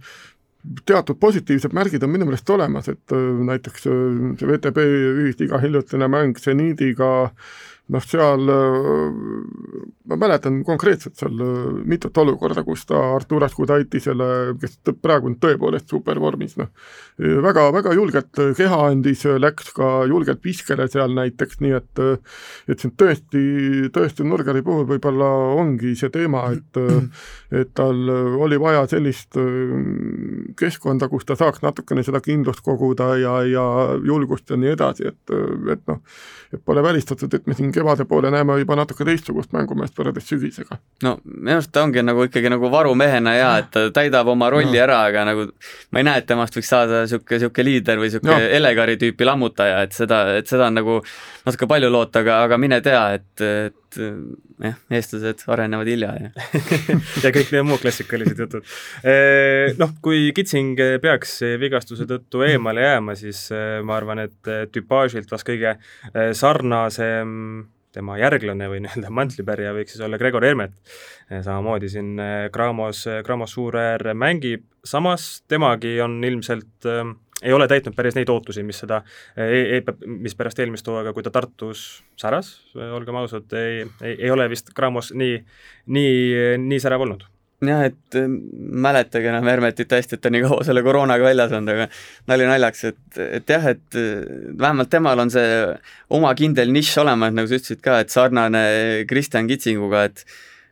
[0.86, 3.98] teatud positiivsed märgid on minu meelest olemas, et äh, näiteks äh,
[4.40, 4.86] see VTB
[5.24, 7.58] ühisliiga hiljutine mäng seniidiga äh,
[7.94, 8.44] noh, seal
[10.08, 11.40] ma mäletan konkreetselt seal
[11.88, 14.30] mitut olukorda, kus ta Arturas Kudaitisele,
[14.62, 16.72] kes praegu on tõepoolest supervormis, noh,
[17.44, 22.04] väga, väga julgelt keha andis, läks ka julgelt viskele seal näiteks, nii et
[22.68, 23.44] et see on tõesti,
[23.96, 26.82] tõesti Nurgeri puhul võib-olla ongi see teema, et
[27.58, 28.00] et tal
[28.44, 29.38] oli vaja sellist
[30.60, 33.66] keskkonda, kus ta saaks natukene seda kindlust koguda ja, ja
[34.04, 35.36] julgust ja nii edasi, et,
[35.74, 36.02] et noh,
[36.54, 40.80] et pole välistatud, et me siin kevade poole näeme juba natuke teistsugust mängumeest võrreldes sügisega.
[41.06, 44.74] no minu arust ta ongi nagu ikkagi nagu varumehena hea, et ta täidab oma rolli
[44.74, 44.84] no.
[44.84, 45.48] ära, aga nagu
[45.92, 48.54] ma ei näe, et temast võiks saada niisugune, niisugune liider või niisugune no.
[48.60, 51.02] Elegari tüüpi lammutaja, et seda, et seda on nagu
[51.48, 56.32] natuke palju loota, aga, aga mine tea, et, et jah, eestlased arenevad hilja ja
[57.24, 58.68] ja kõik need muud klassikalised jutud.
[59.80, 63.48] Noh, kui Kitsing peaks vigastuse tõttu eemale jääma, siis
[63.88, 65.78] ma arvan, et tüpaažilt vast kõige
[66.38, 70.76] sarnasem tema järglane või nii-öelda mantlipärija võiks siis olla Gregor Hermet.
[71.32, 72.20] samamoodi siin
[72.54, 77.08] Cramos, Cramos Suuräär mängib, samas temagi on ilmselt äh,
[77.44, 79.02] ei ole täitnud päris neid ootusi, mis seda
[79.38, 81.88] e, e, mis pärast eelmist hooaega, kui ta Tartus
[82.20, 85.42] säras, olgem ausad, ei, ei, ei ole vist Cramos nii,
[85.94, 87.28] nii, nii särav olnud.
[87.66, 91.72] Jah, et äh, mäletage enam Hermetit hästi, et ta nii kaua selle koroonaga väljas olnud,
[91.74, 91.88] aga
[92.30, 93.00] nali naljaks, et,
[93.40, 94.20] et jah, et äh,
[94.62, 95.56] vähemalt temal on see
[96.14, 98.62] oma kindel nišš olemas, nagu sa ütlesid ka, et sarnane
[99.10, 100.26] Kristjan Kitsinguga, et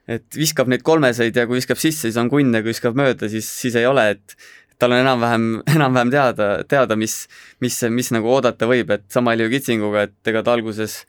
[0.05, 3.25] et viskab neid kolmeseid ja kui viskab sisse, siis on kunn ja kui viskab mööda,
[3.25, 4.35] siis, siis ei ole, et
[4.79, 7.23] tal on enam-vähem, enam-vähem teada, teada, mis,
[7.63, 11.03] mis, mis nagu oodata võib, et sama oli ju Kitsinguga, et ega ta alguses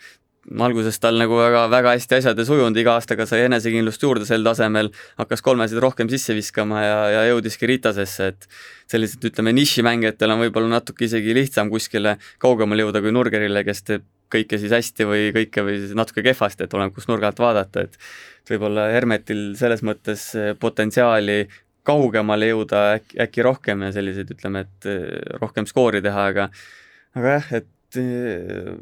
[0.62, 4.46] alguses tal nagu väga, väga hästi asjad ei sujunud, iga aastaga sai enesekindlust juurde sel
[4.46, 8.46] tasemel, hakkas kolmesid rohkem sisse viskama ja, ja jõudiski Ritasesse, et
[8.90, 14.06] sellised, ütleme, nišimängijatel on võib-olla natuke isegi lihtsam kuskile kaugemale jõuda kui Nurgerile, kes teeb
[14.32, 17.86] kõike siis hästi või kõike või siis natuke kehvasti, et oleneb, kust nurga alt vaadata,
[17.86, 17.98] et
[18.50, 20.28] võib-olla Hermetil selles mõttes
[20.62, 21.44] potentsiaali
[21.86, 24.90] kaugemale jõuda äkki, äkki rohkem ja selliseid, ütleme, et
[25.40, 26.50] rohkem skoori teha, aga
[27.16, 28.72] aga jah, et Eh,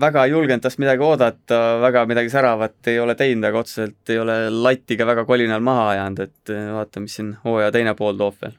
[0.00, 4.20] väga ei julgenud tast midagi oodata, väga midagi säravat ei ole teinud, aga otseselt ei
[4.22, 8.16] ole latti ka väga kolinal maha ajanud, et eh, vaatame, mis siin hooaja teine pool
[8.20, 8.54] toob veel.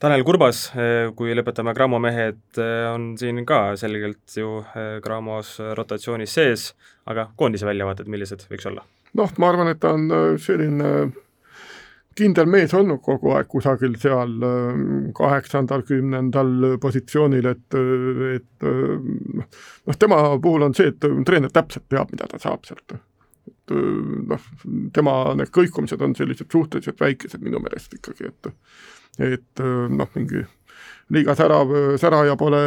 [0.00, 2.42] Tanel Kurbas, eh, kui lõpetame Cramo mehed,
[2.90, 4.62] on siin ka selgelt ju
[5.04, 6.70] Cramos rotatsioonis sees,
[7.10, 8.86] aga koondise väljavaated, millised võiks olla?
[9.14, 10.08] noh, ma arvan, et ta on
[10.42, 10.88] selline
[12.18, 14.84] kindel mees olnud kogu aeg kusagil seal ähm,
[15.16, 17.78] kaheksandal, kümnendal positsioonil, et,
[18.34, 19.48] et noh,
[19.88, 22.94] noh, tema puhul on see, et treener täpselt teab, mida ta saab sealt.
[22.94, 24.50] et noh,
[24.92, 28.52] tema need kõikumised on sellised suhteliselt väikesed minu meelest ikkagi, et
[29.24, 30.42] et noh, mingi
[31.14, 32.60] liiga särav, säraja pole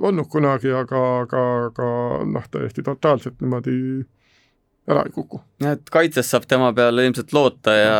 [0.00, 1.88] olnud kunagi, aga, aga, aga
[2.28, 3.78] noh, täiesti totaalselt niimoodi
[4.88, 5.40] ära ei kuku.
[5.68, 7.96] et kaitses saab tema peale ilmselt loota ja,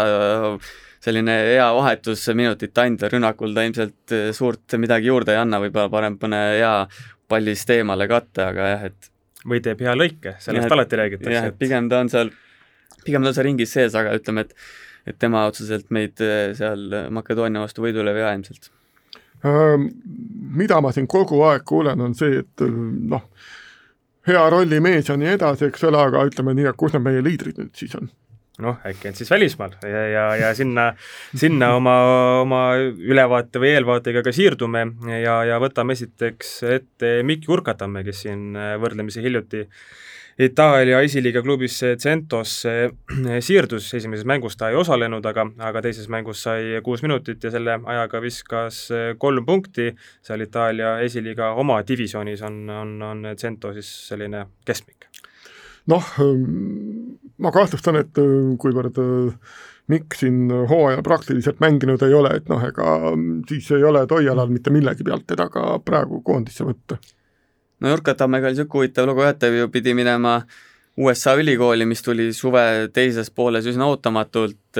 [1.05, 5.90] selline hea vahetus minutite andja, rünnakul ta ilmselt eh, suurt midagi juurde ei anna, võib-olla
[5.92, 6.72] parem mõne hea
[7.29, 9.12] pallist eemale katte, aga jah, et
[9.48, 11.35] või teeb hea lõike, sellest ja, alati räägitakse.
[11.37, 12.33] jah, et pigem ta on seal,
[13.05, 14.57] pigem ta on seal ringis sees, aga ütleme, et
[15.09, 16.83] et tema otseselt meid eh, seal
[17.14, 18.66] Makedoonia vastu võidule ei vea ilmselt.
[20.59, 23.22] Mida ma siin kogu aeg kuulen, on see, et noh,
[24.28, 27.60] hea rollimees ja nii edasi, eks ole, aga ütleme nii, et kus need meie liidrid
[27.60, 28.10] nüüd siis on?
[28.62, 30.88] noh, äkki on siis välismaal ja, ja, ja sinna,
[31.38, 31.94] sinna oma,
[32.42, 34.82] oma ülevaate või eelvaatega ka siirdume
[35.22, 39.86] ja, ja võtame esiteks ette Mikk Urkatamme, kes siin võrdlemisi hiljuti äh,
[40.38, 42.53] Itaalia esiliiga klubis Centos
[43.42, 47.74] siirdus, esimeses mängus ta ei osalenud, aga, aga teises mängus sai kuus minutit ja selle
[47.83, 48.85] ajaga viskas
[49.18, 49.88] kolm punkti,
[50.22, 55.09] seal Itaalia esiliiga oma divisjonis on, on, on Cento siis selline keskmik.
[55.90, 56.14] noh,
[57.42, 58.22] ma kahtlustan, et
[58.62, 59.03] kuivõrd
[59.88, 63.14] Mikk siin hooajal praktiliselt mänginud ei ole, et noh, ega
[63.48, 67.01] siis ei ole Toialal mitte millegi pealt teda ka praegu koondisse võtta
[67.80, 70.40] no Jorka Tammega oli niisugune huvitav lugu jah, ta ju pidi minema
[70.98, 74.78] USA ülikooli, mis tuli suve teises pooles üsna ootamatult,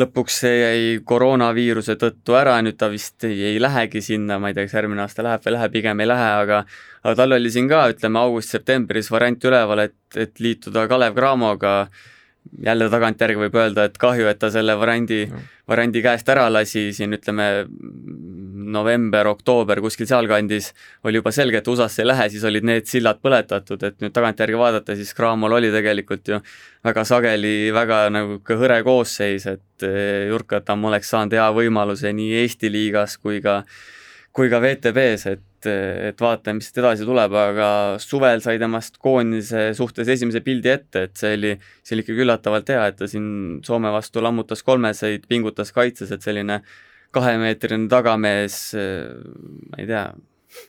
[0.00, 4.56] lõpuks see jäi koroonaviiruse tõttu ära, nüüd ta vist ei, ei lähegi sinna, ma ei
[4.56, 6.60] tea, kas järgmine aasta läheb või läheb, pigem ei lähe, aga
[7.02, 11.74] aga tal oli siin ka, ütleme, august-septembris variant üleval, et, et liituda Kalev Cramoga,
[12.64, 15.24] jälle tagantjärgi võib öelda, et kahju, et ta selle variandi,
[15.68, 16.88] variandi käest ära lasi.
[16.96, 17.48] Siin ütleme
[18.68, 20.72] november, oktoober, kuskil sealkandis
[21.08, 24.58] oli juba selge, et USA-sse ei lähe, siis olid need sillad põletatud, et nüüd tagantjärgi
[24.60, 26.40] vaadata, siis Cramol oli tegelikult ju
[26.84, 32.42] väga sageli väga nagu ka hõre koosseis, et eh, Jurkatam oleks saanud hea võimaluse nii
[32.42, 33.62] Eesti liigas kui ka
[34.38, 35.68] kui ka VTB-s, et et,
[36.12, 37.68] et vaatame, mis siit edasi tuleb, aga
[38.02, 42.72] suvel sai temast koondise suhtes esimese pildi ette, et see oli, see oli ikkagi üllatavalt
[42.74, 43.26] hea, et ta siin
[43.66, 46.62] Soome vastu lammutas kolmeseid, pingutas kaitses, et selline
[47.14, 50.04] kahemeetrine tagamees, ma ei tea,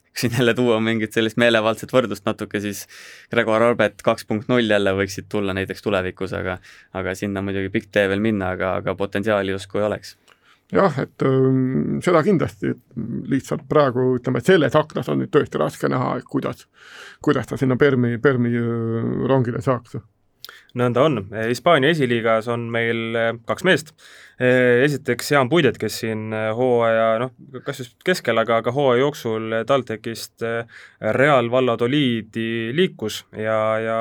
[0.09, 2.85] kui siin jälle tuua mingit sellist meelevaldset võrdlust natuke, siis
[3.31, 6.57] Gregor Arbet kaks punkt null jälle võiksid tulla näiteks tulevikus, aga
[6.97, 10.17] aga sinna muidugi pikk tee veel minna, aga, aga potentsiaali justkui oleks
[10.73, 12.75] jah, et ähm, seda kindlasti,
[13.31, 16.67] lihtsalt praegu ütleme, et selles aknas on nüüd tõesti raske näha, et kuidas,
[17.25, 19.99] kuidas ta sinna Permi, Permi äh, rongile saaks.
[20.77, 21.17] nõnda on,
[21.49, 23.91] Hispaania esiliigas on meil äh, kaks meest,
[24.37, 27.33] äh, esiteks Jaan Puidet, kes siin hooaja noh,
[27.65, 30.45] kas just keskel, aga, aga hooaja jooksul TalTechist
[31.17, 33.99] Real Valladoliidi liikus ja, ja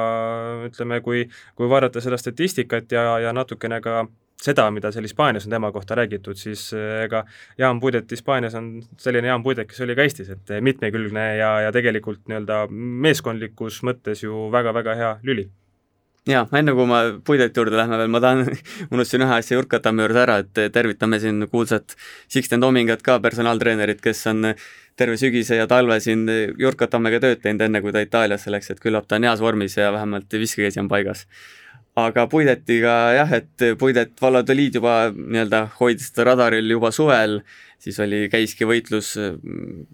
[0.69, 1.25] ütleme, kui,
[1.57, 4.05] kui vaadata seda statistikat ja, ja natukene ka
[4.43, 7.25] seda, mida seal Hispaanias on tema kohta räägitud, siis eh, ega
[7.59, 11.53] Jaan Puidet Hispaanias on selline Jaan Puidet, kes oli ka Eestis, et eh, mitmekülgne ja,
[11.67, 15.49] ja tegelikult nii-öelda meeskondlikus mõttes ju väga-väga hea lüli.
[16.29, 18.45] Jaa, enne kui ma Puideti juurde lähme veel, ma tahan,
[18.93, 21.97] unustasin ühe asja Jurkatamme juures ära, et tervitame siin kuulsat
[22.29, 24.53] Sixten Tomingat ka, personaaltreenerit, kes on
[24.99, 26.27] terve sügise ja talve siin
[26.59, 29.91] Jurkatammega tööd teinud, enne kui ta Itaaliasse läks, et küllap ta on heas vormis ja
[29.95, 31.25] vähemalt viskekäsi on paigas
[31.99, 37.41] aga Puidetiga jah, et Puidet Valladoliid juba nii-öelda hoidis seda radaril juba suvel,
[37.83, 39.85] siis oli, käiski võitlus mm,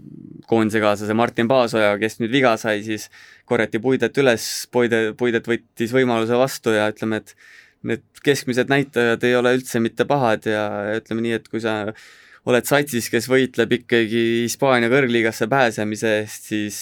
[0.50, 3.08] koondisekaaslase Martin Paasoja, kes nüüd viga sai, siis
[3.48, 7.34] korjati Puidet üles, Puide, Puidet võttis võimaluse vastu ja ütleme, et
[7.84, 11.82] need keskmised näitajad ei ole üldse mitte pahad ja ütleme nii, et kui sa
[12.48, 16.80] oled satsis, kes võitleb ikkagi Hispaania kõrgliigasse pääsemise eest, siis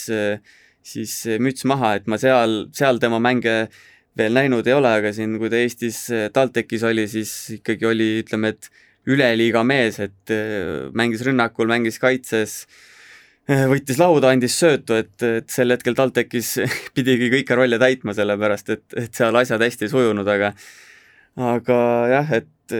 [0.82, 3.68] siis müts maha, et ma seal, seal tema mänge
[4.18, 8.08] veel näinud ei ole, aga siin, kui ta Eestis eh, TalTechis oli, siis ikkagi oli,
[8.22, 8.68] ütleme, et
[9.10, 12.60] üleliiga mees, et eh, mängis rünnakul, mängis kaitses,
[13.48, 16.54] eh, võttis lauda, andis söötu, et, et sel hetkel TalTechis
[16.96, 20.54] pidigi kõiki rolle täitma, sellepärast et, et seal asjad hästi ei sujunud, aga
[21.40, 21.76] aga
[22.12, 22.74] jah, et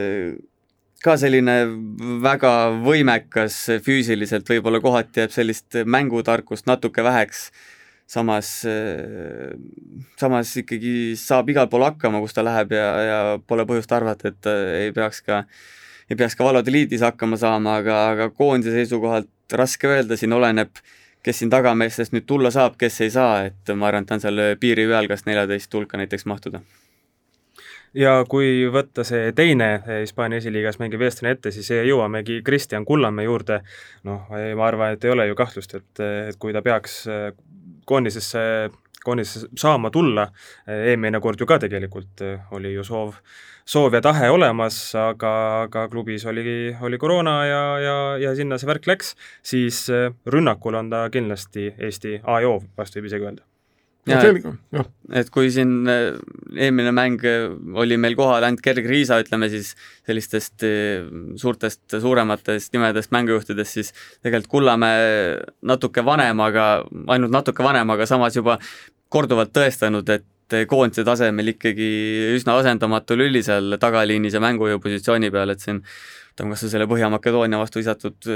[1.03, 1.55] ka selline
[2.21, 2.51] väga
[2.85, 7.47] võimekas füüsiliselt, võib-olla kohati jääb sellist mängutarkust natuke väheks
[8.13, 9.53] samas, äh,
[10.19, 14.51] samas ikkagi saab igal pool hakkama, kus ta läheb ja, ja pole põhjust arvata, et
[14.85, 15.43] ei peaks ka,
[16.09, 20.83] ei peaks ka valodeliidis hakkama saama, aga, aga koondise seisukohalt raske öelda, siin oleneb,
[21.23, 24.23] kes siin tagameestest nüüd tulla saab, kes ei saa, et ma arvan, et ta on
[24.23, 26.63] seal piiri peal, kas neljateist hulka näiteks mahtuda.
[27.93, 33.59] Ja kui võtta see teine Hispaania esiliigas mängiv eestlane ette, siis jõuamegi Kristjan Kullamäe juurde,
[34.09, 37.03] noh, ma arvan, et ei ole ju kahtlust, et, et kui ta peaks
[37.85, 38.43] koondisesse,
[39.03, 40.27] koondisesse saama tulla,
[40.67, 43.15] eelmine kord ju ka tegelikult eh, oli ju soov,
[43.65, 45.31] soov ja tahe olemas, aga,
[45.67, 47.95] aga klubis oli, oli koroona ja, ja,
[48.27, 49.15] ja sinna see värk läks,
[49.45, 53.52] siis eh, rünnakul on ta kindlasti Eesti A ja O, vast võib isegi öelda
[54.09, 54.19] ja,
[55.15, 56.17] et, kui siin äh,
[56.55, 57.45] eelmine mäng äh,
[57.79, 59.73] oli meil kohal ainult Gerg Riisa, ütleme siis
[60.07, 61.05] sellistest äh,
[61.39, 66.67] suurtest, suurematest nimedest mängujuhtidest, siis tegelikult Kullamäe natuke vanem, aga
[67.15, 68.59] ainult natuke vanem, aga samas juba
[69.13, 71.87] korduvalt tõestanud, et koondise tasemel ikkagi
[72.35, 75.79] üsna asendamatu lüli seal tagaliinis ja mängujuhi positsiooni peal, et siin
[76.43, 78.27] on kas või selle Põhja-Makedoonia vastu visatud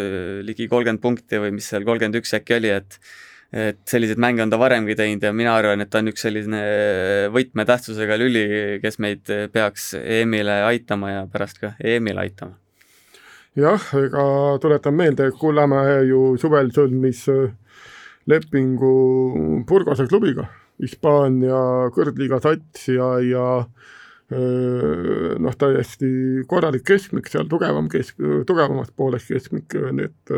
[0.45, 2.99] ligi kolmkümmend punkti või mis seal, kolmkümmend üks äkki oli, et
[3.53, 6.61] et selliseid mänge on ta varemgi teinud ja mina arvan, et ta on üks selline
[7.31, 8.45] võtmetähtsusega lüli,
[8.83, 12.57] kes meid peaks EM-ile aitama ja pärast ka EM-ile aitama.
[13.55, 14.25] jah, ega
[14.61, 17.47] tuletan meelde, Kullamäe ju suvel sõlmis äh,
[18.27, 20.49] lepingu Burgose klubiga,
[20.81, 29.31] Hispaania kõrgliiga sats ja, ja äh, noh, täiesti korralik keskmik seal, tugevam kesk, tugevamast poolest
[29.31, 30.35] keskmik, nii et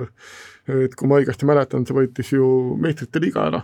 [0.69, 2.47] et kui ma õigesti mäletan, see võitis ju
[2.81, 3.61] meistrite liiga ära.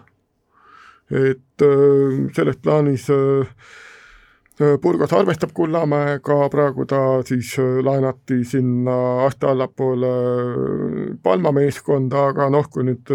[1.05, 3.45] et äh, selles plaanis äh,
[4.57, 10.09] äh, Burgos arvestab Kullamäega, praegu ta siis laenati sinna aste allapoole
[11.21, 13.13] Palma meeskonda, aga noh, kui nüüd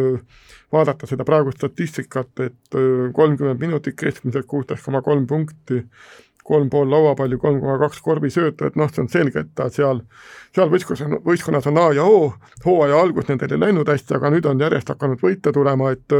[0.70, 2.78] vaadata seda praegust statistikat, et
[3.16, 5.82] kolmkümmend minutit keskmiselt kuusteist koma kolm punkti,
[6.50, 10.02] kolm pool lauapalli, kolm koma kaks korvisöötu, et noh, see on selge, et ta seal,
[10.56, 12.32] seal võistkonnas, võistkonnas on A ja O,
[12.66, 16.16] hooaja algus nendel ei läinud hästi, aga nüüd on järjest hakanud võite tulema, et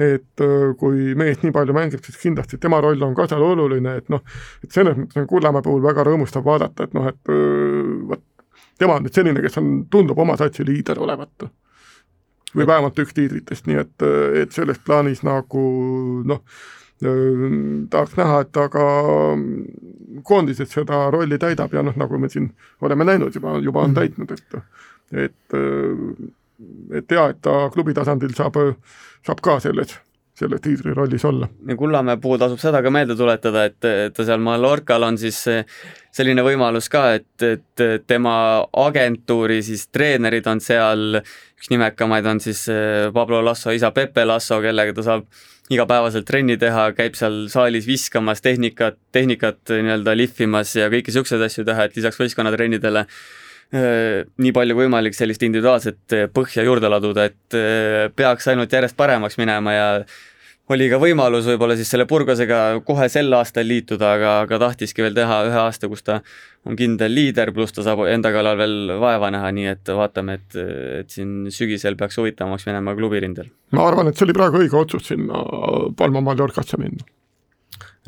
[0.00, 0.44] et
[0.80, 4.22] kui mees nii palju mängib, siis kindlasti tema roll on ka seal oluline, et noh,
[4.62, 7.34] et selles mõttes on Kullamäe puhul väga rõõmustav vaadata, et noh, et
[8.08, 8.22] vot
[8.78, 11.46] tema on nüüd selline, kes on, tundub oma satsi liider olevat.
[12.54, 14.04] Või vähemalt üks tiitlitest, nii et,
[14.44, 15.62] et selles plaanis nagu
[16.26, 16.42] noh,
[17.90, 18.86] tahaks näha, et ta ka
[20.24, 24.00] koondises seda rolli täidab ja noh, nagu me siin oleme näinud juba, juba on mhm.
[24.00, 25.60] täitnud, et et
[26.94, 28.56] et hea, et ta klubi tasandil saab,
[29.26, 29.98] saab ka selles
[30.34, 31.48] selle tiitri rollis olla.
[31.68, 33.78] ja Kullamäe puhul tasub seda ka meelde tuletada, et,
[34.14, 35.38] ta seal Mallorcal on siis
[36.14, 38.34] selline võimalus ka, et, et tema
[38.86, 41.20] agentuuri siis treenerid on seal,
[41.54, 42.64] üks nimekamaid on siis
[43.14, 45.28] Pablo Lasso isa Pepe Lasso, kellega ta saab
[45.72, 51.64] igapäevaselt trenni teha, käib seal saalis viskamas tehnikat, tehnikat nii-öelda lihvimas ja kõiki niisuguseid asju
[51.64, 58.04] teha, et lisaks võistkonnatrennidele eh, nii palju võimalik sellist individuaalset põhja juurde laduda, et eh,
[58.16, 59.88] peaks ainult järjest paremaks minema ja
[60.72, 65.16] oli ka võimalus võib-olla siis selle Burgosega kohe sel aastal liituda, aga, aga tahtiski veel
[65.16, 66.20] teha ühe aasta, kus ta
[66.64, 70.60] on kindel liider, pluss ta saab enda kallal veel vaeva näha, nii et vaatame, et,
[71.02, 73.50] et siin sügisel peaks huvitavamaks minema klubirindel.
[73.76, 75.44] ma arvan, et see oli praegu õige otsus sinna
[75.98, 77.04] Palma Mallorcasse minna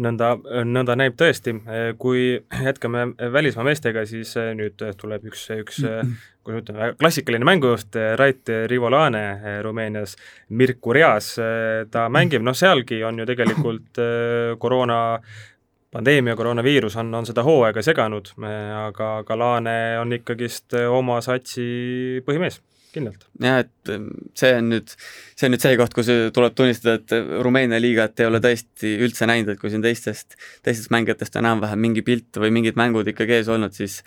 [0.03, 0.35] nõnda,
[0.67, 1.55] nõnda näib tõesti,
[2.01, 2.29] kui
[2.65, 5.81] jätkame välismaa meestega, siis nüüd tuleb üks, üks
[6.47, 9.25] kuidas ütleme, klassikaline mängujuht, Rait Rivolane
[9.65, 10.17] Rumeenias,
[10.49, 11.35] Mirku Reas,
[11.91, 14.01] ta mängib, noh sealgi on ju tegelikult
[14.63, 15.01] koroona
[15.97, 22.61] pandeemia, koroonaviirus on, on seda hooaega seganud, aga, aga Laane on ikkagist oma satsi põhimees
[22.97, 23.27] kindlalt.
[23.43, 24.97] jah, et ähm, see on nüüd,
[25.37, 29.29] see on nüüd see koht, kus tuleb tunnistada, et Rumeenia liigat ei ole tõesti üldse
[29.29, 33.41] näinud, et kui siin teistest, teistest mängijatest on enam-vähem mingi pilt või mingid mängud ikkagi
[33.41, 34.03] ees olnud, siis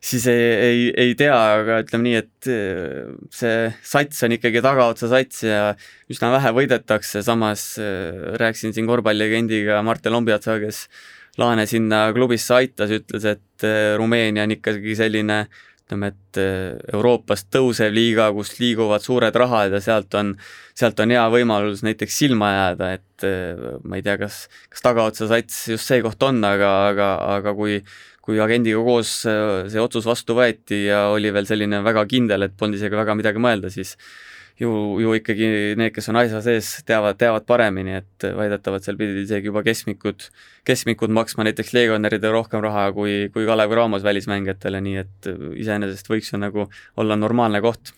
[0.00, 5.10] siis ei, ei, ei tea, aga ütleme nii, et äh, see sats on ikkagi tagaotsa
[5.12, 5.62] sats ja
[6.10, 10.86] üsna vähe võidetakse, samas äh, rääkisin siin korvpallilegendiga Martin Lombiatsaga, kes
[11.38, 15.44] Laane sinna klubisse aitas, ütles, et äh, Rumeenia on ikkagi selline
[15.90, 20.36] ütleme, et eh, Euroopast tõusev liiga, kus liiguvad suured rahad ja sealt on,
[20.78, 25.28] sealt on hea võimalus näiteks silma jääda, et eh, ma ei tea, kas, kas tagaotsa
[25.30, 27.82] sats just see koht on, aga, aga, aga kui
[28.20, 32.54] kui agendiga koos eh, see otsus vastu võeti ja oli veel selline väga kindel, et
[32.56, 33.96] polnud isegi väga midagi mõelda, siis
[34.60, 39.22] ju, ju ikkagi need, kes on asja sees, teavad, teavad paremini, et väidetavalt seal pidid
[39.24, 40.26] isegi juba keskmikud,
[40.68, 45.32] keskmikud maksma näiteks legionäridele rohkem raha kui, kui Kalev Cramos välismängijatele, nii et
[45.64, 46.68] iseenesest võiks ju nagu
[47.00, 47.94] olla normaalne koht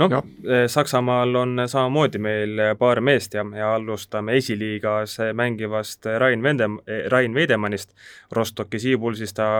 [0.00, 6.70] noh, eh, Saksamaal on samamoodi meil paar meest ja, ja alustame esiliigas mängivast Rain Vende-,
[7.12, 7.92] Rain Veidemannist,
[8.32, 9.50] Rostocki Siibulsis ta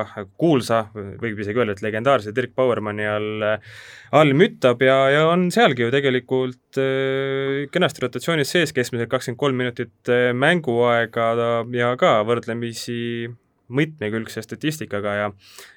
[0.41, 3.45] kuulsa, võib isegi öelda, et legendaarse Dirk Bauermanni all,
[4.17, 9.63] all müttab ja, ja on sealgi ju tegelikult äh, kenasti rotatsioonis sees, keskmiselt kakskümmend kolm
[9.65, 11.31] minutit mänguaega
[11.77, 13.01] ja ka võrdlemisi
[13.71, 15.31] mitmekülgse statistikaga ja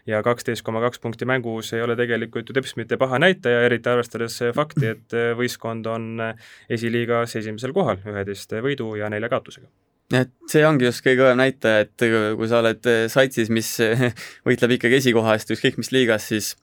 [0.10, 3.90] ja kaksteist koma kaks punkti mängus ei ole tegelikult ju teps mitte paha näitaja, eriti
[3.90, 6.28] arvestades fakti, et võistkond on
[6.70, 9.70] esiliigas esimesel kohal üheteist võidu ja nelja kaotusega.
[10.14, 12.06] Et see ongi just kõige õvem näitaja, et
[12.38, 13.72] kui sa oled satsis, mis
[14.48, 16.54] võitleb ikkagi esikoha eest ükskõik mis liigas, siis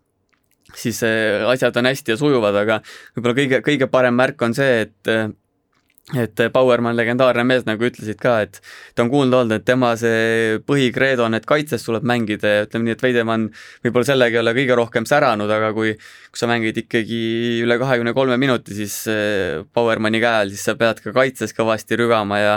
[0.77, 2.81] siis asjad on hästi ja sujuvad, aga
[3.17, 5.11] võib-olla kõige, kõige parem märk on see, et
[6.19, 8.61] et Bauermann, legendaarne mees, nagu ütlesid ka, et
[8.95, 12.89] ta on kuulda olnud, et tema see põhikreedo on, et kaitses tuleb mängida ja ütleme
[12.89, 13.51] nii, et Veidemann
[13.85, 15.95] võib-olla sellega ei ole kõige rohkem säranud, aga kui
[16.31, 17.21] kui sa mängid ikkagi
[17.65, 21.99] üle kahekümne kolme minuti, siis eh, Bauermanni käe all, siis sa pead ka kaitses kõvasti
[21.99, 22.57] rügama ja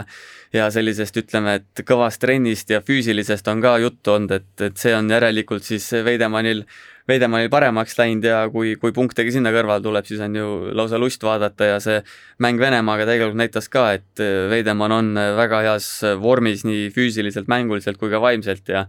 [0.54, 4.94] ja sellisest, ütleme, et kõvast trennist ja füüsilisest on ka juttu olnud, et, et see
[4.94, 6.62] on järelikult siis Veidemannil
[7.10, 11.24] Veidemannil paremaks läinud ja kui, kui punktegi sinna kõrvale tuleb, siis on ju lausa lust
[11.26, 11.98] vaadata ja see
[12.44, 15.90] mäng Venemaaga tegelikult näitas ka, et Veidemann on väga heas
[16.22, 18.86] vormis nii füüsiliselt, mänguliselt kui ka vaimselt ja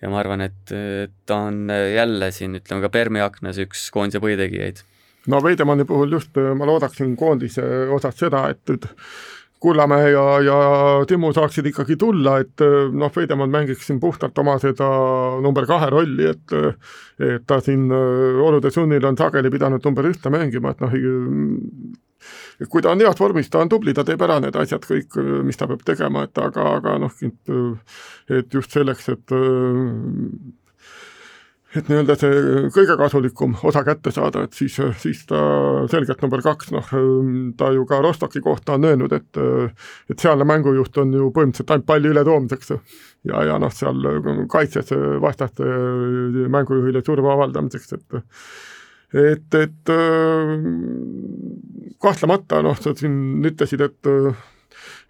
[0.00, 0.72] ja ma arvan, et
[1.28, 4.80] ta on jälle siin, ütleme ka Permi aknas üks koondise põhitegijaid.
[5.28, 8.88] no Veidemanni puhul just ma loodaksin koondise osas seda, et nüüd
[9.60, 10.58] Kullamäe ja, ja
[11.08, 12.62] Timmu saaksid ikkagi tulla, et
[12.96, 14.86] noh, Veidemann mängiks siin puhtalt oma seda
[15.44, 16.54] number kahe rolli, et
[17.20, 20.96] et ta siin olude sunnil on sageli pidanud number ühte mängima, et noh,
[22.72, 25.60] kui ta on heas vormis, ta on tubli, ta teeb ära need asjad kõik, mis
[25.60, 29.36] ta peab tegema, et aga, aga noh, et just selleks, et
[31.78, 35.40] et nii-öelda see kõige kasulikum osa kätte saada, et siis, siis ta
[35.92, 36.90] selgelt number kaks, noh
[37.58, 39.40] ta ju ka Rostocki kohta on öelnud, et
[40.10, 44.02] et sealne mängujuht on ju põhimõtteliselt ainult palli ületoomiseks ja, ja noh, seal
[44.50, 44.90] kaitses
[45.22, 45.66] vastaste
[46.50, 48.20] mängujuhile surve avaldamiseks, et
[49.10, 49.94] et, et
[52.02, 54.14] kahtlemata noh, sa siin ütlesid, et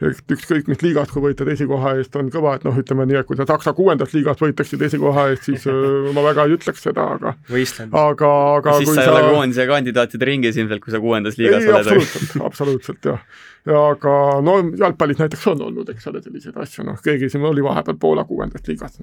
[0.00, 3.36] ükskõik mis liigat, kui võitled esikoha eest, on kõva, et noh, ütleme nii, et kui
[3.36, 5.66] sa Saksa kuuendas liigas võitleksid esikoha eest, siis
[6.16, 7.92] ma väga ei ütleks seda, aga võistlen.
[7.92, 11.72] aga, aga siis sa ei ole koondise kandidaatide ringis ilmselt, kui sa kuuendas liigas ei,
[11.74, 11.84] oled.
[11.84, 13.22] absoluutselt, absoluutselt jah.
[13.68, 17.64] ja aga no jalgpallis näiteks on olnud, eks ole, selliseid asju, noh, keegi siin oli
[17.64, 18.96] vahepeal Poola kuuendas liigas.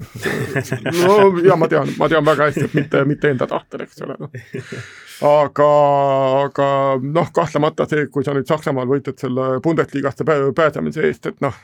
[1.03, 4.17] no ja ma tean, ma tean väga hästi, et mitte, mitte enda tahtel, eks ole,
[4.25, 4.33] noh
[5.25, 5.67] aga,
[6.45, 6.67] aga
[7.01, 11.61] noh, kahtlemata see, kui sa nüüd Saksamaal võitled selle Bundesligasse pääsemise eest, et noh,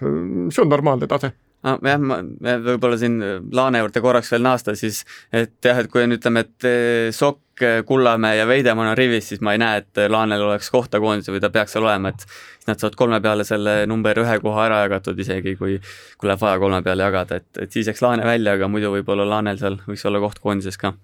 [0.52, 1.78] see on normaalne tase ah,.
[1.80, 3.20] jah, ma võib-olla siin
[3.56, 7.40] Laane juurde korraks veel naasta, siis et jah, et kui on, ütleme, et eh, Sokk,
[7.88, 11.42] Kullamäe ja Veidemann on rivis, siis ma ei näe, et Laanel oleks kohta koondise või
[11.44, 14.84] ta peaks seal olema, et siis nad saavad kolme peale selle number ühe koha ära
[14.88, 15.78] jagatud, isegi kui,
[16.18, 19.28] kui läheb vaja kolme peale jagada, et, et siis jääks Laane välja, aga muidu võib-olla
[19.36, 20.96] Laanel seal võiks olla koht koondises ka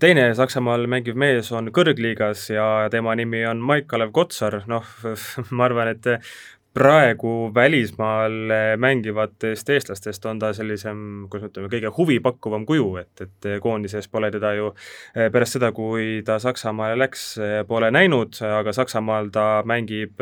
[0.00, 4.86] teine Saksamaal mängiv mees on kõrgliigas ja tema nimi on Maik-Kalev Kotsar, noh,
[5.56, 6.08] ma arvan, et
[6.74, 13.50] praegu välismaal mängivatest eestlastest on ta sellisem, kuidas me ütleme, kõige huvipakkuvam kuju, et, et
[13.60, 14.72] koondises pole teda ju
[15.12, 17.26] pärast seda, kui ta Saksamaale läks,
[17.68, 20.20] pole näinud, aga Saksamaal ta mängib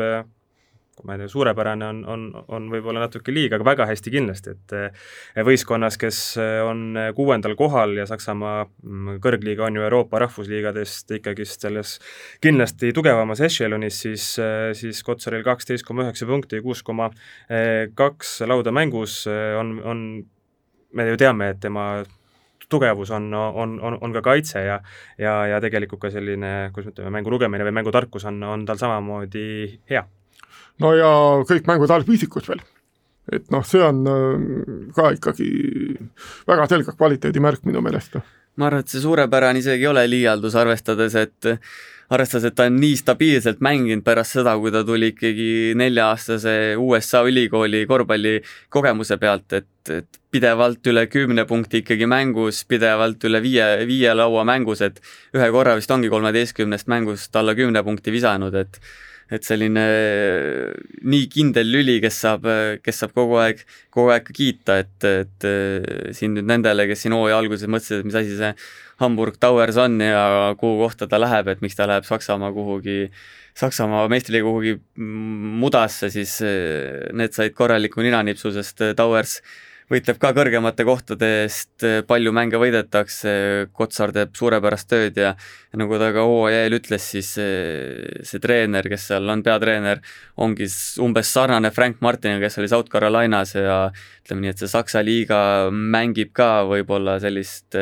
[1.03, 4.75] ma ei tea, suurepärane on, on, on võib-olla natuke liiga, aga väga hästi kindlasti, et
[4.77, 11.15] eh, võistkonnas, kes eh, on kuuendal kohal ja Saksamaa mm, kõrgliiga on ju Euroopa rahvusliigadest
[11.17, 11.95] ikkagist selles
[12.43, 17.09] kindlasti tugevamas ešelonis, siis, eh, siis Kotsaril kaksteist koma üheksa punkti, kuus koma
[17.97, 20.01] kaks lauda mängus on, on,
[20.93, 22.03] me ju teame, et tema
[22.71, 24.79] tugevus on, on, on, on ka kaitse ja
[25.19, 28.79] ja, ja tegelikult ka selline, kuidas me ütleme, mängu lugemine või mängutarkus on, on tal
[28.79, 29.45] samamoodi
[29.91, 30.05] hea
[30.81, 31.11] no ja
[31.47, 32.61] kõik mängud algviisikus veel.
[33.31, 34.45] et noh, see on äh,
[34.97, 35.47] ka ikkagi
[36.49, 38.19] väga selge kvaliteedimärk minu meelest.
[38.57, 41.51] ma arvan, et see suurepärane isegi ei ole liialdus, arvestades, et
[42.11, 47.21] arvestades, et ta on nii stabiilselt mänginud pärast seda, kui ta tuli ikkagi nelja-aastase USA
[47.27, 54.15] ülikooli korvpallikogemuse pealt, et, et pidevalt üle kümne punkti ikkagi mängus, pidevalt üle viie, viie
[54.17, 54.99] laua mängus, et
[55.37, 58.81] ühe korra vist ongi kolmeteistkümnest mängust alla kümne punkti visanud, et
[59.31, 60.71] et selline äh,
[61.07, 63.63] nii kindel lüli, kes saab, äh, kes saab kogu aeg,
[63.93, 68.09] kogu aeg kiita, et, et äh, siin nüüd nendele, kes siin hooaja alguses mõtlesid, et
[68.09, 68.51] mis asi see
[69.01, 73.05] Hamburg Towers on ja kuhu kohta ta läheb, et miks ta läheb Saksamaa kuhugi,
[73.57, 74.75] Saksamaa meistriliiga kuhugi
[75.63, 76.37] mudasse, siis
[77.15, 79.39] need said korraliku ninanipsu, sest Towers
[79.91, 83.33] võitleb ka kõrgemate kohtade eest, palju mänge võidetakse,
[83.75, 85.33] Kotsar teeb suurepärast tööd ja
[85.77, 90.01] nagu ta ka hooaja eel ütles, siis see, see treener, kes seal on peatreener,
[90.41, 90.69] ongi
[91.03, 93.83] umbes sarnane Frank Martiniga, kes oli South Carolinas ja
[94.23, 97.77] ütleme nii, et see Saksa liiga mängib ka võib-olla sellist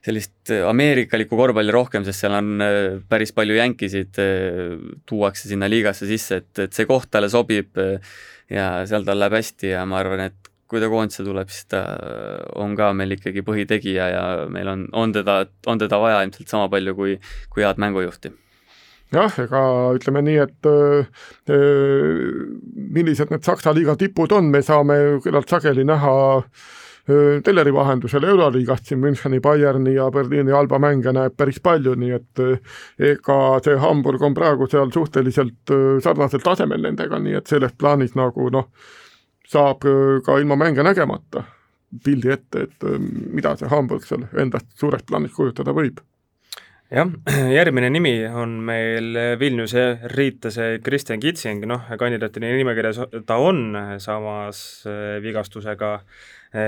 [0.00, 2.62] sellist ameerikalikku korvpalli rohkem, sest seal on
[3.08, 4.20] päris palju jänkisid,
[5.08, 7.76] tuuakse sinna liigasse sisse, et, et see koht talle sobib
[8.50, 11.82] ja seal tal läheb hästi ja ma arvan, et kui ta koondise tuleb, siis ta
[12.62, 16.70] on ka meil ikkagi põhitegija ja meil on, on teda, on teda vaja ilmselt sama
[16.70, 17.16] palju kui,
[17.50, 18.30] kui head mängujuhti.
[19.10, 19.60] Jah, ega
[19.96, 21.00] ütleme nii, et öö,
[22.94, 28.86] millised need Saksa liiga tipud on, me saame küllalt sageli näha öö, teleri vahendusel Euroliigast
[28.86, 32.60] siin Müncheni, Bayerni ja Berliini Alba mänge näeb päris palju, nii et öö,
[33.10, 35.74] ega see Hamburg on praegu seal suhteliselt
[36.06, 38.70] sarnasel tasemel nendega, nii et selles plaanis nagu noh,
[39.50, 41.44] saab äh, ka ilma mänge nägemata
[42.04, 46.02] pildi ette, et äh, mida see Hamburg seal endast suures plaanis kujutada võib.
[46.90, 47.10] Jah,
[47.58, 49.84] järgmine nimi on meil Vilniuse
[50.14, 55.98] riitase Kristjan Kitsing, noh, kandidaatide nimekirjas ta on, samas äh, vigastusega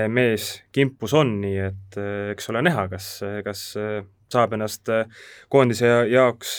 [0.07, 1.95] mees kimpus on, nii et
[2.31, 3.07] eks ole näha, kas,
[3.43, 3.63] kas
[4.31, 4.87] saab ennast
[5.51, 6.53] koondise jaoks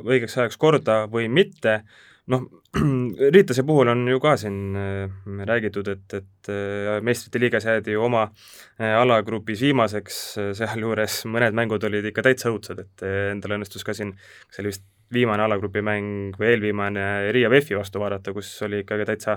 [0.00, 1.82] õigeks ajaks korda või mitte
[2.26, 2.46] noh,
[3.34, 5.10] Riitase puhul on ju ka siin äh,
[5.48, 10.20] räägitud, et, et äh, meistrite liigas jäädi ju oma äh, alagrupis viimaseks,
[10.58, 14.14] sealjuures mõned mängud olid ikka täitsa õudsed, et endal õnnestus ka siin,
[14.50, 17.04] see oli vist viimane alagrupi mäng või eelviimane
[17.34, 19.36] Riia VEF-i vastu vaadata, kus oli ikkagi täitsa,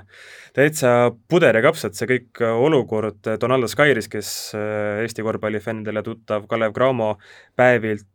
[0.54, 0.94] täitsa
[1.30, 4.32] puder ja kapsad see kõik olukord, Donaldo Skairis, kes
[5.04, 7.16] Eesti korvpallifännidele tuttav Kalev Cramo
[7.58, 8.10] päevilt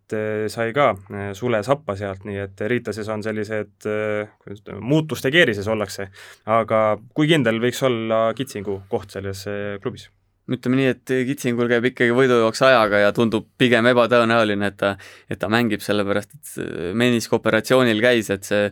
[0.48, 0.92] sai ka
[1.36, 6.09] sule sappa sealt, nii et Riitases on sellised, kuidas ütleme, muutuste keerises ollakse.
[6.46, 6.84] aga
[7.14, 9.44] kui kindel võiks olla Kitsingu koht selles
[9.82, 10.09] klubis?
[10.49, 14.94] Ütleme nii, et Kitsingul käib ikkagi võidujooks ajaga ja tundub pigem ebatõenäoline, et ta,
[15.28, 16.55] et ta mängib, sellepärast et
[16.96, 18.70] meniskoperatsioonil käis, et see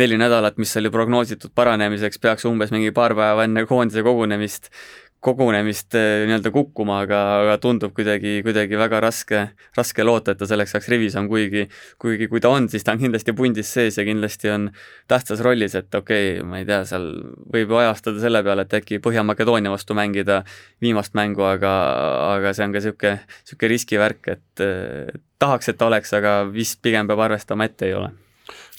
[0.00, 4.70] neli nädalat, mis oli prognoositud paranemiseks, peaks umbes mingi paar päeva enne koondise kogunemist
[5.24, 9.42] kogunemist eh, nii-öelda kukkuma, aga, aga tundub kuidagi, kuidagi väga raske,
[9.76, 11.66] raske loota, et ta selleks ajaks rivis on, kuigi
[12.00, 14.70] kuigi kui ta on, siis ta on kindlasti pundis sees ja kindlasti on
[15.10, 17.10] tähtsas rollis, et okei okay,, ma ei tea, seal
[17.52, 20.40] võib ju ajastada selle peale, et äkki Põhja-Makedoonia vastu mängida
[20.80, 21.74] viimast mängu, aga,
[22.38, 26.80] aga see on ka niisugune, niisugune riskivärk, et eh, tahaks, et ta oleks, aga vist
[26.80, 28.12] pigem peab arvestama, et ei ole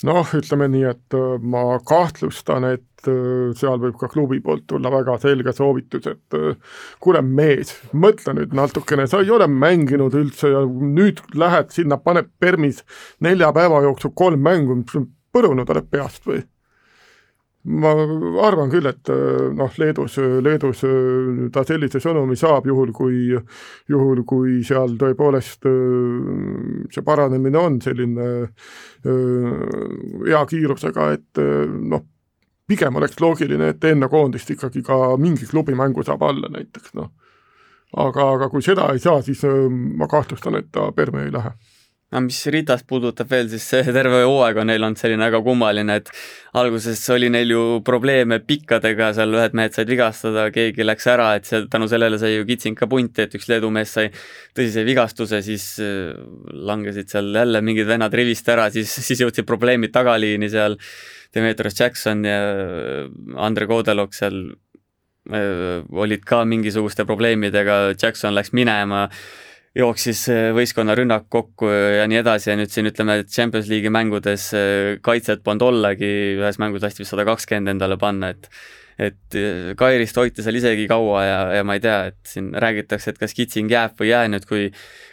[0.08, 4.92] noh, ütleme nii, et äh, ma kahtlustan, et äh, seal võib ka klubi poolt tulla
[4.94, 10.54] väga selge soovitus, et äh, kuule mees, mõtle nüüd natukene, sa ei ole mänginud üldse
[10.54, 12.84] ja nüüd lähed sinna, paned Permis
[13.24, 14.82] nelja päeva jooksul kolm mängu,
[15.32, 16.44] põrunud oled peast või?
[17.64, 17.92] Ma
[18.48, 23.28] arvan küll, et äh, noh, Leedus, Leedus äh, ta sellise sõnumi saab, juhul kui,
[23.92, 28.30] juhul kui seal tõepoolest äh, see paranemine on selline
[29.02, 32.04] hea kiirusega, et noh,
[32.70, 37.12] pigem oleks loogiline, et enne koondist ikkagi ka mingi klubi mängu saab alla näiteks, noh.
[37.98, 41.54] aga, aga kui seda ei saa, siis ma kahtlustan, et ta Perme ei lähe
[42.12, 45.96] no mis Ritast puudutab veel, siis see terve hooaeg on neil olnud selline väga kummaline,
[46.02, 46.10] et
[46.60, 51.48] alguses oli neil ju probleeme pikkadega, seal ühed mehed said vigastada, keegi läks ära, et
[51.48, 54.10] see, tänu sellele sai ju kitsing ka punti, et üks Leedu mees sai
[54.58, 56.12] tõsise vigastuse, siis äh,
[56.72, 60.76] langesid seal jälle mingid vennad rivist ära, siis, siis jõudsid probleemid tagaliini seal,
[61.32, 63.06] Demetrius Jackson ja äh,
[63.40, 64.42] Andre Kodelok seal
[65.32, 69.06] äh, olid ka mingisuguste probleemidega, Jackson läks minema
[69.78, 73.94] jooksis äh, võistkonna rünnak kokku ja nii edasi ja nüüd siin ütleme, et Champions League'i
[73.94, 78.52] mängudes äh, kaitset polnud ollagi, ühes mängus lasti vist sada kakskümmend endale panna, et
[79.02, 83.14] et äh, Kairist hoiti seal isegi kaua ja, ja ma ei tea, et siin räägitakse,
[83.14, 84.68] et kas Kitsing jääb või ei jää nüüd, kui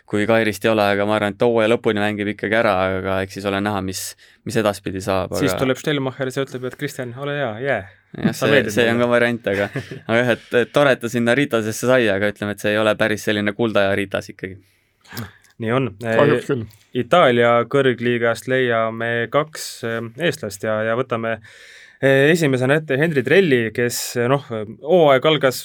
[0.09, 3.39] kui Kairist ei ole, aga ma arvan, et hooaja lõpuni mängib ikkagi ära, aga eks
[3.39, 4.03] siis ole näha, mis,
[4.49, 5.37] mis edaspidi saab.
[5.39, 5.63] siis aga...
[5.63, 7.81] tuleb Stelmacher see ütleb, et Kristjan, ole hea, jää
[8.17, 9.69] jah, see, see on ka variant, aga,
[10.07, 12.95] aga jah, et, tore, et ta sinna Ritasesse sai, aga ütleme, et see ei ole
[12.99, 14.59] päris selline kuldaja Ritas ikkagi.
[15.65, 15.91] nii on.
[16.03, 16.69] kahjuks küll.
[16.99, 19.99] Itaalia kõrgliigast leiame kaks eh,
[20.29, 24.01] eestlast ja, ja võtame eh, esimesena ette Henri Trelli, kes
[24.31, 25.65] noh, hooaeg algas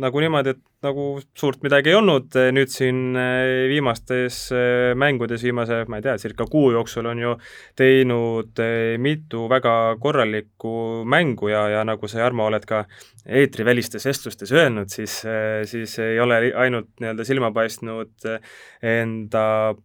[0.00, 1.04] nagu niimoodi, et nagu
[1.38, 6.46] suurt midagi ei olnud, nüüd siin eh, viimastes eh, mängudes, viimase, ma ei tea, circa
[6.50, 7.34] kuu jooksul on ju
[7.78, 12.84] teinud eh, mitu väga korralikku mängu ja, ja nagu sa, Jarmo, oled ka
[13.22, 15.20] eetrivälistes vestlustes öelnud, siis,
[15.70, 18.26] siis ei ole ainult nii-öelda silma paistnud
[18.82, 19.44] enda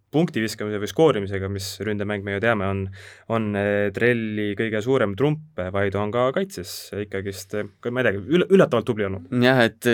[0.10, 2.82] punkti viskamise või skoorimisega, mis ründemäng, me ju teame, on,
[3.30, 3.46] on
[3.94, 6.74] trelli kõige suurem trump, vaid on ka kaitses
[7.04, 7.54] ikkagist,
[7.92, 9.30] ma ei teagi, üll-, üllatavalt tubli olnud.
[9.46, 9.86] jah, et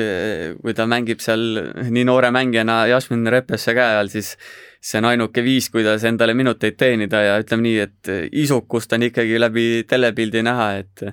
[0.64, 1.44] kui ta mängib seal
[1.90, 4.36] nii noore mängijana Jasmin Repesse käe all, siis
[4.84, 8.14] see on ainuke viis, kuidas endale minuteid teenida ja ütleme nii, et
[8.44, 11.08] isukust on ikkagi läbi telepildi näha, et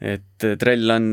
[0.00, 1.10] et trell on,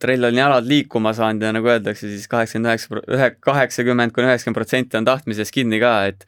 [0.00, 4.56] trell on jalad liikuma saanud ja nagu öeldakse, siis kaheksakümmend üheksa, ühe, kaheksakümmend kuni üheksakümmend
[4.56, 6.24] protsenti on tahtmises kinni ka, et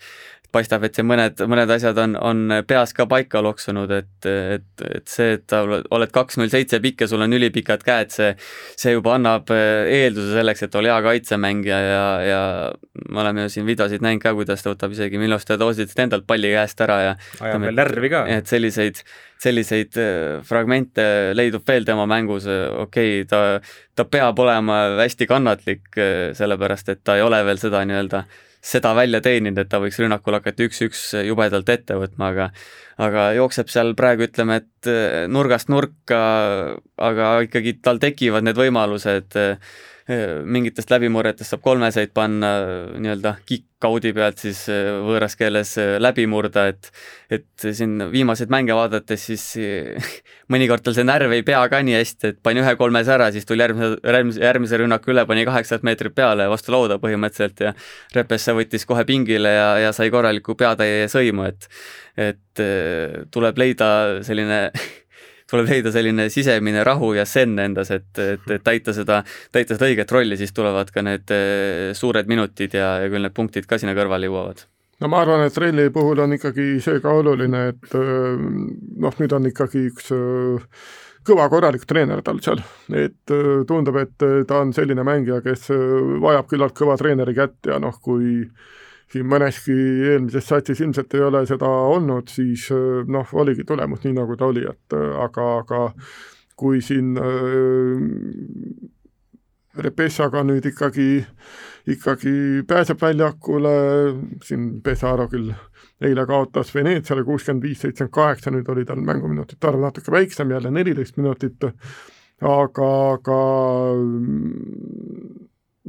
[0.52, 5.08] paistab, et see mõned, mõned asjad on, on peas ka paika loksunud, et, et, et
[5.08, 8.34] see, et sa oled kaks null seitse pikk ja sul on ülipikad käed, see,
[8.78, 12.42] see juba annab eh, eelduse selleks, et ole hea kaitsemängija ja, ja
[13.08, 16.52] me oleme ju siin videosid näinud ka, kuidas ta võtab isegi Milos Teodositsit endalt palli
[16.52, 18.22] käest ära ja ajab veel närvi ka.
[18.36, 19.02] et selliseid,
[19.42, 21.04] selliseid eh, fragmente
[21.38, 23.42] leidub veel tema mängus, okei okay,, ta,
[23.96, 28.26] ta peab olema hästi kannatlik, eh, sellepärast et ta ei ole veel seda nii-öelda
[28.62, 32.50] seda välja teeninud, et ta võiks rünnakul hakata üks-üks jubedalt ette võtma, aga
[33.02, 34.90] aga jookseb seal praegu ütleme, et
[35.32, 36.20] nurgast nurka,
[36.96, 39.72] aga ikkagi tal tekivad need võimalused äh,
[40.08, 42.50] mingitest läbimurretest saab kolmeseid panna
[42.98, 46.90] nii-öelda kick-out'i pealt siis äh, võõras keeles äh, läbi murda, et
[47.32, 49.44] et siin viimaseid mänge vaadates siis
[50.52, 53.46] mõnikord tal see närv ei pea ka nii hästi, et pani ühe kolmes ära, siis
[53.48, 57.74] tuli järgmise, järgmise, järgmise rünnaku üle, pani kaheksat meetrit peale vastu lauda põhimõtteliselt ja
[58.16, 61.70] Repesse võttis kohe pingile ja, ja sai korraliku peatäie sõimu, et
[62.18, 63.88] et äh, tuleb leida
[64.26, 64.66] selline
[65.52, 69.20] tuleb leida selline sisemine rahu ja zen endas, et, et, et täita seda,
[69.52, 73.36] täita seda õiget rolli, siis tulevad ka need eh, suured minutid ja, ja küll need
[73.36, 74.64] punktid ka sinna kõrvale jõuavad.
[75.02, 78.44] No ma arvan, et ralli puhul on ikkagi see ka oluline, et eh,
[79.04, 80.84] noh, nüüd on ikkagi üks eh,
[81.26, 82.62] kõva korralik treener tal seal,
[82.98, 83.34] et
[83.68, 85.68] tundub, et ta on selline mängija, kes
[86.22, 88.48] vajab küllalt kõva treeneri kätt ja noh, kui
[89.12, 89.74] siin mõneski
[90.12, 92.68] eelmises satsis ilmselt ei ole seda olnud, siis
[93.08, 95.82] noh, oligi tulemus nii, nagu ta oli, et aga, aga
[96.56, 97.14] kui siin
[99.72, 101.22] Repessaga nüüd ikkagi,
[101.88, 102.32] ikkagi
[102.68, 103.70] pääseb väljakule,
[104.44, 105.48] siin Pesaro küll
[106.04, 110.70] eile kaotas Veneetsiale kuuskümmend viis, seitsekümmend kaheksa, nüüd oli tal mänguminutite arv natuke väiksem, jälle
[110.74, 111.64] neliteist minutit,
[112.42, 113.38] aga, aga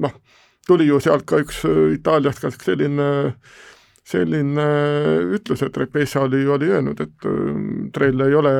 [0.05, 0.15] noh,
[0.67, 1.63] tuli ju sealt ka üks
[1.97, 3.09] Itaaliast ka selline
[4.03, 4.63] selline
[5.37, 7.27] ütlus, et Repessa oli, oli öelnud, et
[7.95, 8.53] Trell ei ole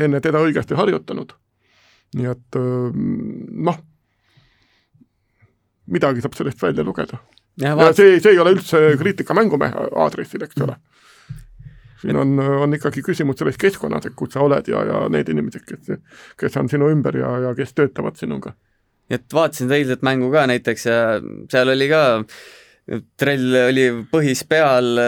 [0.00, 1.34] enne teda õigesti harjutanud.
[2.14, 3.78] nii et noh,
[5.90, 7.18] midagi saab sellest välja lugeda.
[7.60, 10.76] ja, ja see, see ei ole üldse kriitika mängumehe aadressil, eks ole.
[12.00, 15.64] siin on, on ikkagi küsimus selles keskkonnas, et kus sa oled ja, ja need inimesed,
[15.68, 15.98] kes,
[16.40, 18.54] kes on sinu ümber ja, ja kes töötavad sinuga.
[19.12, 21.00] Et vaatasin eilset mängu ka näiteks ja
[21.52, 22.04] seal oli ka
[23.20, 24.98] trell oli põhis peal,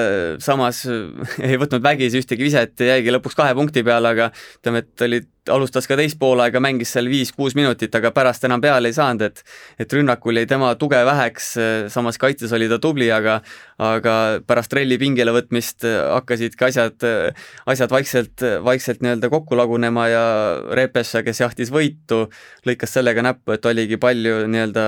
[0.42, 0.82] samas
[1.46, 4.30] ei võtnud vägisi ühtegi viset ja jäigi lõpuks kahe punkti peale, aga
[4.60, 8.90] ütleme, et olid alustas ka teist poolaega, mängis seal viis-kuus minutit, aga pärast enam peale
[8.90, 9.42] ei saanud, et
[9.82, 11.52] et rünnakul jäi tema tuge väheks,
[11.92, 13.40] samas kaitses oli ta tubli, aga
[13.82, 14.14] aga
[14.46, 17.04] pärast ralli pingile võtmist hakkasidki asjad,
[17.68, 20.24] asjad vaikselt, vaikselt nii-öelda kokku lagunema ja
[20.76, 22.24] Repessa, kes jahtis võitu,
[22.66, 24.86] lõikas sellega näppu, et oligi palju nii-öelda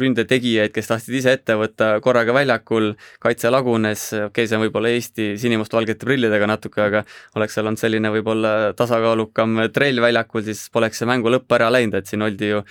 [0.00, 4.92] ründetegijaid, kes tahtsid ise ette võtta korraga väljakul, kaitse lagunes, okei okay,, see on võib-olla
[4.92, 7.04] Eesti sinimustvalgete prillidega natuke, aga
[7.38, 11.98] oleks seal olnud selline võib-olla tasakaalukam trell väljakul, siis poleks see mängu lõpp ära läinud,
[11.98, 12.66] et siin oldi ju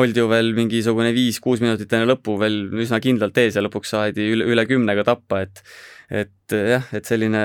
[0.00, 4.24] oldi ju veel mingisugune viis-kuus minutit enne lõppu veel üsna kindlalt ees ja lõpuks saadi
[4.34, 5.64] üle, üle kümnega tappa, et
[6.12, 7.42] et jah, et selline,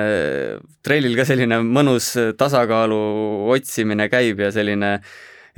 [0.84, 2.98] trellil ka selline mõnus tasakaalu
[3.56, 4.98] otsimine käib ja selline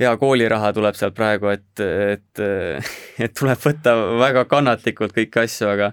[0.00, 2.42] hea kooliraha tuleb sealt praegu, et, et,
[3.26, 5.90] et tuleb võtta väga kannatlikult kõiki asju, aga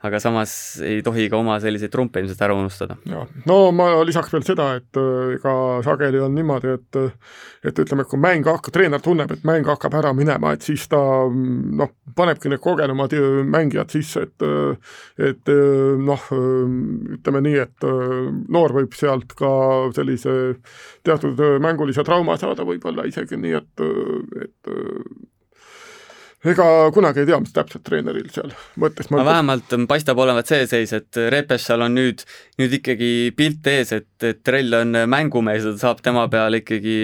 [0.00, 0.52] aga samas
[0.84, 2.96] ei tohi ka oma selliseid trumpe ilmselt ära unustada.
[3.08, 7.00] jah, no ma lisaks veel seda, et äh, ega sageli on niimoodi, et
[7.68, 11.00] et ütleme, kui mäng hakkab, treener tunneb, et mäng hakkab ära minema, et siis ta
[11.28, 13.12] noh, panebki need kogenumad
[13.52, 14.46] mängijad sisse, et
[15.30, 15.52] et
[16.00, 16.28] noh,
[17.18, 17.88] ütleme nii, et
[18.48, 19.50] noor võib sealt ka
[19.96, 20.36] sellise
[21.04, 23.84] teatud mängulise trauma saada võib-olla isegi nii, et,
[24.46, 24.72] et
[26.40, 30.94] ega kunagi ei tea, mis täpselt treeneril seal mõttes no vähemalt paistab olevat see seis,
[30.96, 32.24] et Repešal on nüüd,
[32.60, 36.96] nüüd ikkagi pilt ees, et, et Trell on mängumees ja ta saab tema peale ikkagi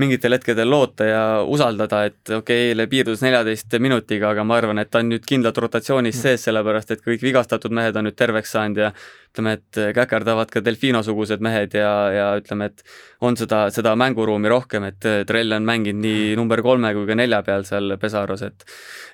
[0.00, 4.80] mingitel hetkedel loota ja usaldada, et okei okay,, eile piirdus neljateist minutiga, aga ma arvan,
[4.80, 6.22] et ta on nüüd kindlalt rotatsioonis mm.
[6.22, 8.92] sees, sellepärast et kõik vigastatud mehed on nüüd terveks saanud ja
[9.32, 12.84] ütleme, et käkerdavad ka Delfino-sugused mehed ja, ja ütleme, et
[13.24, 17.42] on seda, seda mänguruumi rohkem, et Trell on mänginud nii number kolme kui ka nelja
[17.46, 18.68] peal seal Pesaros, et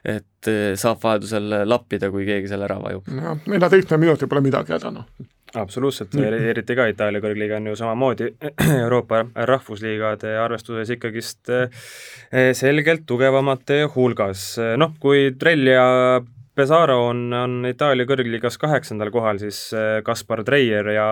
[0.09, 3.09] et saab vajadusel lappida, kui keegi selle ära vajub.
[3.15, 8.29] jah, neljateistkümne minuti pole midagi häda, noh absoluutselt, eriti ka Itaalia kõrgliiga on ju samamoodi
[8.85, 14.51] Euroopa rahvusliigade arvestuses ikkagist eh, selgelt tugevamate hulgas.
[14.81, 15.87] noh, kui Trell ja
[16.59, 21.07] Pesaro on, on Itaalia kõrgliigas kaheksandal kohal, siis äh, Kaspar Treier ja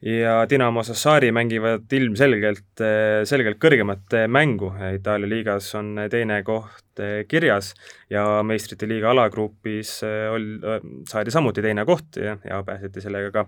[0.00, 6.89] ja Dinamo Sassari mängivad ilmselgelt, äh, selgelt kõrgemat äh, mängu, Itaalia liigas on teine koht
[7.28, 7.72] kirjas
[8.10, 10.48] ja meistrite liiga alagrupis ol-,
[11.08, 13.44] saadi samuti teine koht ja, ja pääseti sellega ka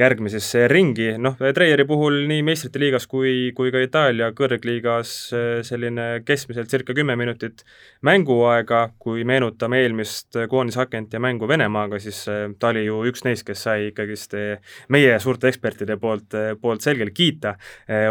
[0.00, 5.14] järgmisesse ringi, noh, Treieri puhul nii meistrite liigas kui, kui ka Itaalia kõrgliigas
[5.66, 7.64] selline keskmiselt circa kümme minutit
[8.06, 12.22] mänguaega, kui meenutame eelmist koondishakent ja mängu Venemaaga, siis
[12.58, 14.36] ta oli ju üks neist, kes sai ikkagist
[14.92, 17.56] meie suurte ekspertide poolt, poolt selgelt kiita,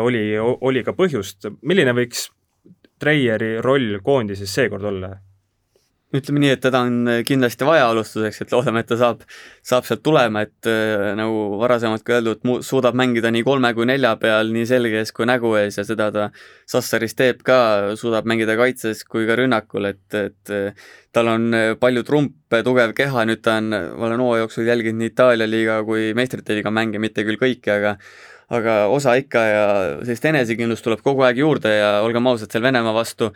[0.01, 2.29] oli, oli ka põhjust, milline võiks
[2.99, 5.15] Treieri roll koondises seekord olla?
[6.15, 9.21] ütleme nii, et teda on kindlasti vaja alustuseks, et loodame, et ta saab,
[9.65, 14.15] saab sealt tulema, et äh, nagu varasemalt ka öeldud, suudab mängida nii kolme kui nelja
[14.21, 16.29] peal, nii selge ees kui nägu ees ja seda ta
[16.69, 17.59] Sassaris teeb ka,
[17.99, 23.27] suudab mängida kaitses kui ka rünnakul, et, et äh, tal on palju trumpe, tugev keha,
[23.29, 27.01] nüüd ta on, ma olen hooaja jooksul jälginud nii Itaalia liiga kui meistrite liiga mänge,
[27.01, 27.97] mitte küll kõiki, aga
[28.49, 29.65] aga osa ikka ja
[30.01, 33.29] sellist enesekindlust tuleb kogu aeg juurde ja olgem ausad, seal Venemaa vastu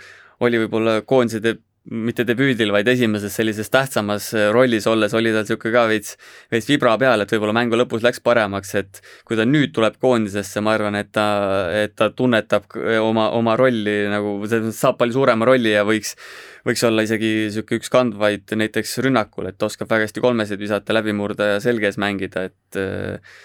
[0.43, 1.39] oli võib-olla koondise
[1.84, 6.16] mitte debüüdil, vaid esimeses sellises tähtsamas äh, rollis olles oli tal niisugune ka veits,
[6.51, 10.64] veits vibra peal, et võib-olla mängu lõpus läks paremaks, et kui ta nüüd tuleb koondisesse,
[10.64, 11.28] ma arvan, et ta,
[11.76, 16.16] et ta tunnetab oma, oma rolli nagu, saab palju suurema rolli ja võiks,
[16.64, 21.16] võiks olla isegi niisugune üks kandvaid näiteks rünnakul, et oskab väga hästi kolmesid visata, läbi
[21.18, 23.36] murda ja selges mängida, et äh,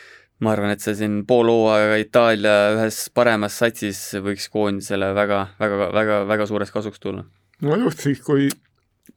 [0.45, 5.91] ma arvan, et see siin pool hooaega Itaalia ühes paremas satsis võiks koondisele väga, väga,
[5.97, 7.25] väga, väga suureks kasuks tulla.
[7.67, 8.47] No just siis, kui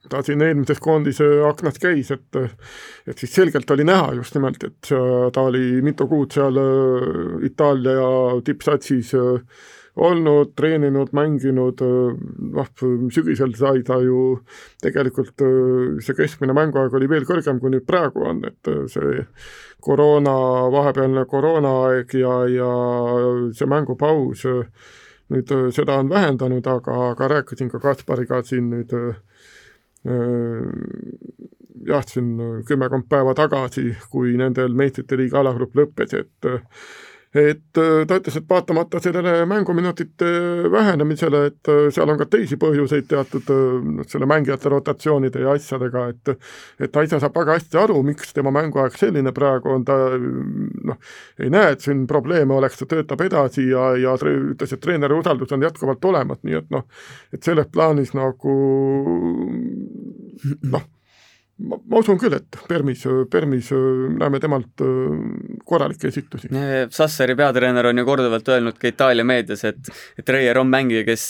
[0.09, 4.89] ta siin eelmises koondise aknas käis, et et siis selgelt oli näha just nimelt, et
[4.89, 8.07] ta oli mitu kuud seal äh, Itaalia
[8.45, 9.61] tippsatsis äh,
[9.96, 11.82] olnud, treeninud, mänginud,
[12.56, 12.70] noh,
[13.12, 14.39] sügisel sai ta ju
[14.84, 15.44] tegelikult
[16.04, 19.26] see keskmine mänguaeg oli veel kõrgem, kui nüüd praegu on, et see
[19.84, 20.36] koroona,
[20.72, 22.72] vahepealne koroonaaeg ja, ja
[23.58, 24.46] see mängupaus,
[25.32, 28.96] nüüd seda on vähendanud, aga, aga rääkisin ka Kaspariga siin nüüd
[31.88, 32.36] jah, siin
[32.68, 36.52] kümmekond päeva tagasi, kui nendel meistrite liiga alagrupp lõppes, et
[37.34, 40.32] et äh, ta ütles, et vaatamata sellele mänguminutite
[40.71, 46.07] vähenemisele, et äh, seal on ka teisi põhjuseid teatud noh, selle mängijate rotatsioonide ja asjadega,
[46.11, 46.34] et
[46.82, 50.99] et ta ise saab väga hästi aru, miks tema mänguaeg selline praegu on, ta noh,
[51.39, 55.55] ei näe, et siin probleeme oleks, ta töötab edasi ja, ja ütles, et treeneri usaldus
[55.55, 56.88] on jätkuvalt olemas, nii et noh,
[57.32, 58.57] et selles plaanis nagu
[60.67, 60.89] noh
[61.68, 63.72] ma, ma usun küll, et Permis, Permis
[64.18, 64.84] näeme temalt
[65.68, 66.51] korralikke esitusi.
[66.93, 71.26] Sassari peatreener on ju korduvalt öelnud ka Itaalia meedias, et et Reier on mängija, kes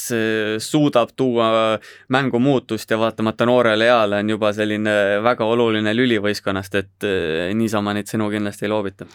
[0.63, 1.77] suudab tuua
[2.13, 7.09] mängu muutust ja vaatamata noorele eale on juba selline väga oluline lüli võistkonnast, et
[7.57, 9.07] niisama neid sõnu kindlasti ei loobita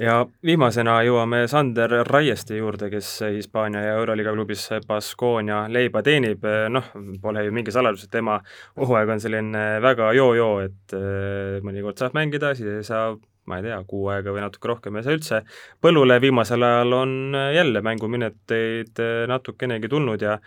[0.00, 0.14] ja
[0.46, 6.92] viimasena jõuame Sander Raieste juurde, kes Hispaania ja Euroliiga klubis Baskonia leiba teenib, noh,
[7.22, 8.38] pole ju mingi saladus, et tema
[8.80, 13.12] hooaeg on selline väga joo-joo, et eh, mõnikord saab mängida, siis ei saa
[13.50, 15.42] ma ei tea, kuu aega või natuke rohkem ei saa üldse.
[15.82, 17.16] põllule viimasel ajal on
[17.54, 20.38] jälle mänguminuteid natukenegi tulnud ja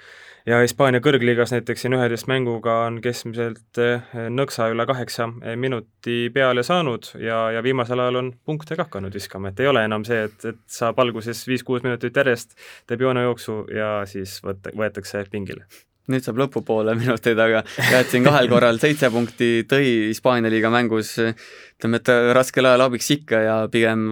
[0.48, 5.30] ja Hispaania kõrgliigas näiteks siin üheteist mänguga on keskmiselt eh, nõksa üle kaheksa
[5.60, 9.86] minuti peale saanud ja, ja viimasel ajal on punkte ka hakanud viskama, et ei ole
[9.88, 15.26] enam see, et, et saab alguses viis-kuus minutit järjest, teeb joonejooksu ja siis võt-, võetakse
[15.32, 15.68] pingile
[16.12, 22.02] nüüd saab lõpupoole minuteid, aga jätsin kahel korral seitse punkti, tõi Hispaania liiga mängus, ütleme,
[22.02, 24.10] et raskel ajal abiks ikka ja pigem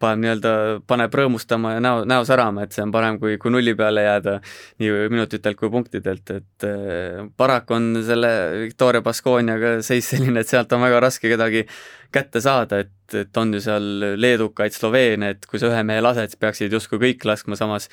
[0.00, 0.52] paneb nii-öelda,
[0.88, 4.36] paneb rõõmustama ja näo, näo särama, et see on parem, kui, kui nulli peale jääda
[4.80, 8.30] nii minutitelt kui punktidelt, et äh, paraku on selle
[8.64, 11.66] Victoria Baskooniaga seis selline, et sealt on väga raske kedagi
[12.12, 16.32] kätte saada, et, et on ju seal leedukaid, Sloveene, et kui sa ühe mehe lased,
[16.32, 17.90] siis peaksid justkui kõik laskma, samas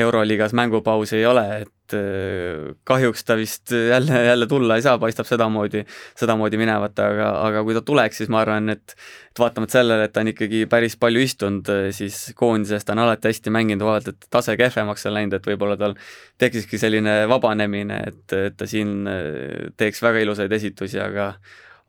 [0.00, 5.28] Euroliigas mängupausi ei ole, et äh, kahjuks ta vist jälle, jälle tulla ei saa, paistab
[5.28, 5.84] sedamoodi,
[6.18, 8.96] sedamoodi minevat, aga, aga kui ta tuleks, siis ma arvan, et
[9.30, 13.30] et vaatamata sellele, et ta on ikkagi päris palju istunud, siis koondises ta on alati
[13.30, 15.94] hästi mänginud, vaevalt et tase kehvemaks on läinud, et võib-olla tal
[16.42, 21.32] tekkiski selline vabanemine, et, et ta siin äh, teeks väga ilusaid esitusi, aga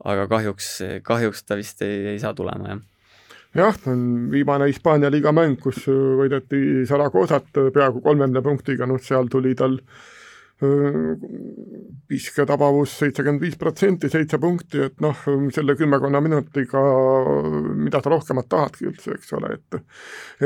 [0.06, 0.70] aga kahjuks,
[1.06, 2.91] kahjuks ta vist ei, ei saa tulema, jah
[3.56, 3.76] jah,
[4.32, 10.12] viimane Hispaania liiga mäng, kus võideti Zaragozat peaaegu kolmekümne punktiga, noh seal tuli tal äh,
[12.12, 15.18] visketabavus seitsekümmend viis protsenti, seitse punkti, et noh,
[15.56, 16.82] selle kümmekonna minutiga,
[17.80, 19.80] mida sa rohkemat tahadki üldse, eks ole, et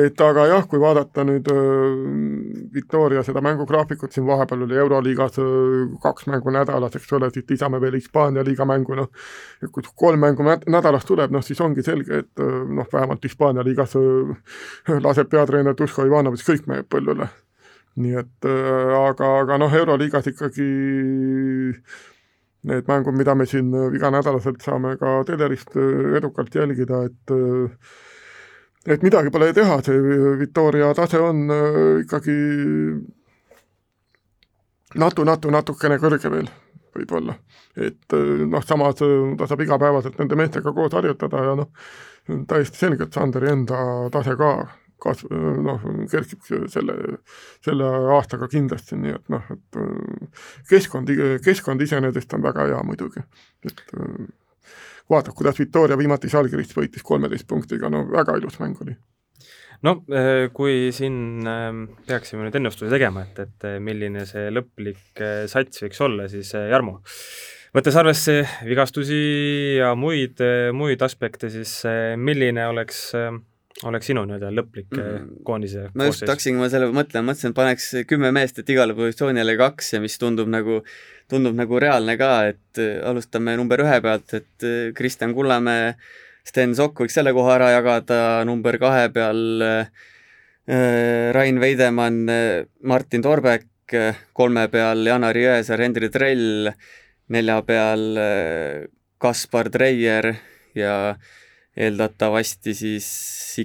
[0.06, 1.50] et aga jah, kui vaadata nüüd
[2.76, 5.40] Victoria seda mängugraafikut, siin vahepeal oli Euroliigas
[6.04, 9.10] kaks mängu nädalas, eks ole, siit lisame veel Hispaania liiga mängu, noh,
[9.72, 13.98] kui kolm mängu nädalas tuleb, noh siis ongi selge, et noh, vähemalt Hispaania liigas
[15.08, 17.32] laseb peatreener Duško Ivanovitš kõik mängib põllule
[17.96, 20.66] nii et äh, aga, aga noh, Euroliigas ikkagi
[22.66, 27.36] need mängud, mida me siin äh, iganädalaselt saame ka telerist äh, edukalt jälgida, et
[28.86, 31.48] et midagi pole teha, see Victoria tase on
[32.04, 32.36] ikkagi
[35.02, 36.52] natu, natu, natukene kõrge veel
[36.96, 37.34] võib-olla.
[37.76, 38.14] et
[38.48, 41.72] noh, samas ta saab igapäevaselt nende meestega koos harjutada ja noh,
[42.48, 43.80] täiesti selgelt Sanderi enda
[44.14, 44.52] tase ka
[45.06, 45.32] kasv-,
[45.66, 46.96] noh, kerkib selle,
[47.66, 51.12] selle aastaga kindlasti, nii et noh, et äh, keskkond,
[51.46, 53.24] keskkond iseenesest on väga hea muidugi,
[53.68, 54.30] et äh,
[55.12, 58.98] vaatab, kuidas Victoria viimati Žalgirist võitis kolmeteist punktiga, no väga ilus mäng oli.
[59.86, 61.46] No äh, kui siin
[62.08, 67.02] peaksime nüüd ennustuse tegema, et, et milline see lõplik sats võiks olla, siis Jarmo,
[67.76, 69.20] võttes arvesse vigastusi
[69.82, 70.42] ja muid,
[70.74, 71.82] muid aspekte, siis
[72.18, 73.12] milline oleks
[73.90, 75.28] oleks sinu nii-öelda lõplik mm.
[75.46, 79.56] koondise ma just hakkasingi ma selle mõtlema, mõtlesin, et paneks kümme meest, et igale positsioonile
[79.60, 80.82] kaks ja mis tundub nagu,
[81.32, 85.94] tundub nagu reaalne ka, et äh, alustame number ühe pealt, et äh, Kristjan Kullamäe,
[86.46, 90.04] Sten Sokk võiks selle koha ära jagada, number kahe peal äh,
[91.36, 92.24] Rain Veidemann,
[92.90, 93.68] Martin Torbek,
[94.34, 96.72] kolme peal Janar Jõesaar, Hendrik Trell,
[97.30, 98.18] nelja peal
[99.22, 100.32] Kaspar Treier
[100.74, 100.96] ja
[101.76, 103.08] eeldatavasti siis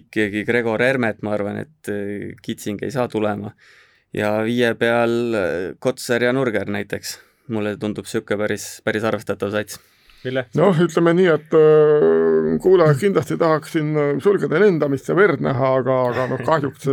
[0.01, 3.55] ikkagi Gregor Hermet, ma arvan, et äh, Kitsing ei saa tulema.
[4.13, 7.19] ja viie peal äh, Kotsar ja Nurger näiteks.
[7.51, 9.81] mulle tundub niisugune päris, päris arvestatav sats
[10.25, 10.43] Ville?
[10.59, 15.97] noh, ütleme nii, et äh, kuulajad kindlasti tahaksin äh, sulgeda lendamist ja verd näha, aga,
[16.11, 16.91] aga noh, kahjuks,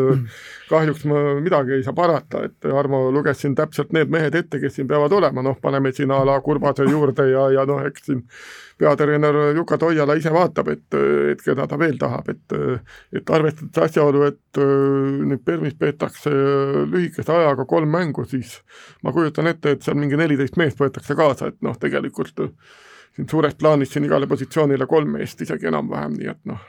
[0.69, 4.79] kahjuks ma midagi ei saa parata, et Armo luges siin täpselt need mehed ette, kes
[4.79, 8.23] siin peavad olema, noh, paneme siin a la Kurbase juurde ja, ja noh, eks siin
[8.77, 10.97] peatreener Juka Toiala ise vaatab, et,
[11.33, 12.57] et keda ta veel tahab, et
[13.17, 18.59] et arvestades asjaolu, et nüüd Permis peetakse lühikese ajaga kolm mängu, siis
[19.03, 22.45] ma kujutan ette, et seal mingi neliteist meest võetakse kaasa, et noh, tegelikult
[23.17, 26.67] siin suures plaanis siin igale positsioonile kolm meest isegi enam-vähem, nii et noh,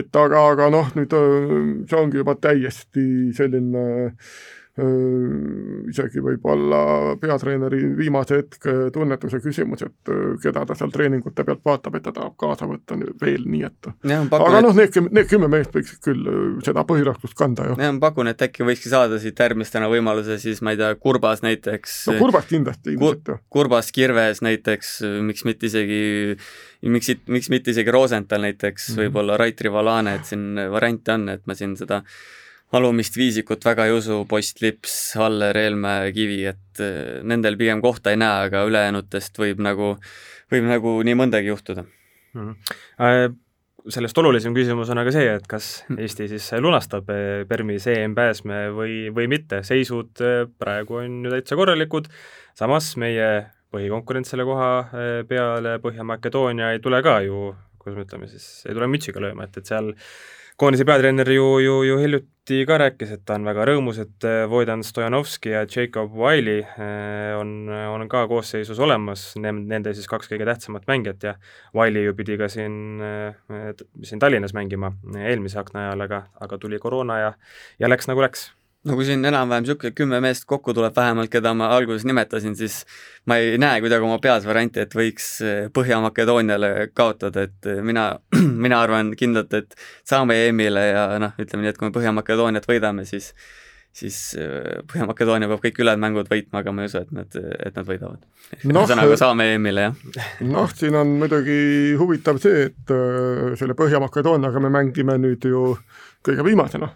[0.00, 1.16] et aga, aga noh, nüüd
[1.88, 3.04] see ongi juba täiesti
[3.36, 4.30] selline äh,
[4.78, 6.80] isegi võib-olla
[7.18, 10.12] peatreeneri viimase hetke tunnetuse küsimus, et
[10.42, 14.20] keda ta seal treeningute pealt vaatab, et ta tahab kaasa võtta veel, nii et ja,
[14.30, 16.30] pakun, aga noh, need, need kümme meest võiksid küll
[16.66, 17.78] seda põhirahvust kanda ju.
[17.80, 21.42] jah, ma pakun, et äkki võikski saada siit järgmistena võimaluse siis ma ei tea, Kurbas
[21.46, 23.38] näiteks no Kurbas kindlasti ilmselt ju.
[23.52, 26.02] Kurbas, Kirves näiteks, miks mitte isegi
[26.86, 31.28] miks, miks mitte isegi Rosenthal näiteks mm -hmm., võib-olla Raitri Valane, et siin variante on,
[31.34, 32.02] et ma siin seda
[32.76, 38.12] alumist viisikut väga ei usu, Post, Lips, Aller, Helme, Kivi, et eh, nendel pigem kohta
[38.12, 39.94] ei näe, aga ülejäänutest võib nagu,
[40.52, 42.40] võib nagu nii mõndagi juhtuda mm.
[42.48, 43.44] -hmm.
[43.88, 45.96] Sellest olulisem küsimus on aga see, et kas hm.
[46.04, 50.20] Eesti siis lunastab eh, Permis EM-pääsme või, või mitte, seisud
[50.58, 52.10] praegu on ju täitsa korralikud,
[52.58, 54.68] samas meie põhikonkurent selle koha
[55.28, 59.56] peale, Põhja-Makedoonia ei tule ka ju, kuidas me ütleme siis, ei tule mütsiga lööma, et,
[59.60, 59.92] et seal
[60.58, 64.82] koondise peatreener ju, ju, ju hiljuti ka rääkis, et ta on väga rõõmus, et Voidan
[64.82, 70.48] äh, Stojanovski ja Jacob Wiley äh, on, on ka koosseisus olemas, nende siis kaks kõige
[70.48, 71.36] tähtsamat mängijat ja
[71.76, 73.70] Wiley ju pidi ka siin, äh,
[74.02, 77.34] siin Tallinnas mängima eelmise akna ajal, aga, aga tuli koroona ja,
[77.78, 78.48] ja läks nagu läks
[78.86, 82.80] no kui siin enam-vähem niisugune kümme meest kokku tuleb vähemalt, keda ma alguses nimetasin, siis
[83.26, 88.10] ma ei näe kuidagi oma peas varianti, et võiks eh, Põhja-Makedooniale kaotada, et eh, mina,
[88.66, 89.74] mina arvan kindlalt, et
[90.08, 93.32] saame EM-ile ja noh, ütleme nii, et kui me Põhja-Makedooniat võidame, siis
[93.98, 97.34] siis eh, Põhja-Makedoonia peab kõik ülejäänud mängud võitma, aga ma ei usu, et nad,
[97.66, 98.84] et nad võidavad no,.
[98.84, 100.30] ühesõnaga saame EM-ile, jah.
[100.46, 101.58] noh, siin on muidugi
[101.98, 102.94] huvitav see, et
[103.58, 105.72] selle Põhja-Makedooniaga me mängime nüüd ju
[106.22, 106.92] kõige viimasena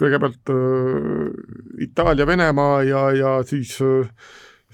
[0.00, 4.08] kõigepealt äh, Itaalia, Venemaa ja, ja siis äh,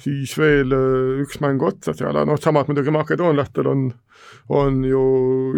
[0.00, 3.88] siis veel äh, üks mäng otsa seal, noh samas muidugi makedoonlastel on,
[4.52, 5.06] on ju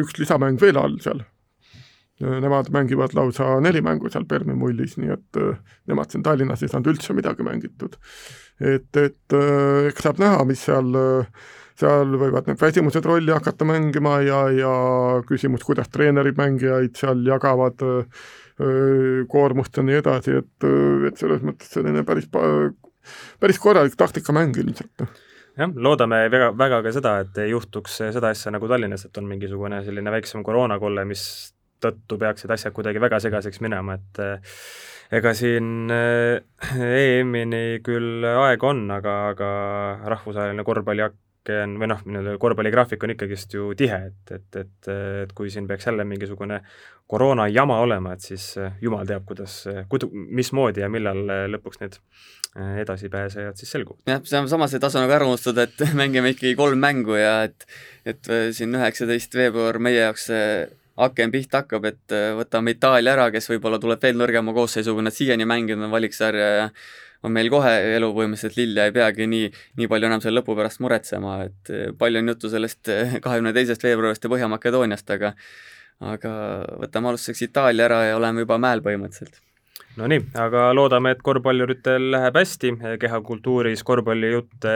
[0.03, 1.25] üks lisamäng veel all seal.
[2.19, 5.39] Nemad mängivad lausa neli mängu seal Permi mullis, nii et
[5.87, 7.95] nemad siin Tallinnas ei saanud üldse midagi mängitud.
[8.59, 9.37] et, et
[9.87, 10.99] eks saab näha, mis seal,
[11.79, 14.73] seal võivad need väsimused rolli hakata mängima ja, ja
[15.29, 18.27] küsimus, kuidas treenerid mängijaid seal jagavad äh,
[19.31, 20.69] koormust ja nii edasi, et,
[21.09, 22.27] et selles mõttes selline päris,
[23.41, 25.07] päris korralik taktikamäng ilmselt.
[25.59, 29.27] Jah, loodame väga, väga ka seda, et ei juhtuks seda asja nagu Tallinnas, et on
[29.31, 31.25] mingisugune selline väiksem koroonakolle, mis
[31.83, 34.21] tõttu peaksid asjad kuidagi väga segaseks minema, et
[35.19, 39.51] ega siin EM-ini küll aega on, aga, aga
[40.15, 41.07] rahvusvaheline korvpalli
[41.49, 44.89] graafik on, või noh, nii-öelda korvpalligraafik on ikkagist ju tihe, et, et, et,
[45.25, 46.61] et kui siin peaks jälle mingisugune
[47.09, 51.81] koroona jama olema, et siis eh, jumal teab, kuidas, kudu-, mismoodi ja millal eh, lõpuks
[51.81, 54.03] need eh, edasipääsejad siis selguvad.
[54.07, 57.67] jah, samas ei tasu nagu ära unustada, et mängime ikkagi kolm mängu ja et
[58.09, 60.45] et siin üheksateist veebruar meie jaoks see
[60.99, 65.45] aken pihta hakkab, et võtame Itaalia ära, kes võib-olla tuleb veel nõrgema koosseisuga, nad siiani
[65.47, 66.65] mänginud on valiksarja ja
[67.27, 69.49] on meil kohe elu põhimõtteliselt lill ja ei peagi nii,
[69.81, 73.55] nii palju enam selle lõpu pärast muretsema, et eh, palju on juttu sellest eh, kahekümne
[73.57, 75.35] teisest veebruarist ja Põhja-Makedooniast, aga
[75.99, 76.33] aga
[76.85, 79.41] võtame alustuseks Itaalia ära ja oleme juba mäel põhimõtteliselt.
[79.99, 82.71] Nonii, aga loodame, et korvpalluritel läheb hästi,
[83.03, 84.69] kehakultuuris korvpallijutt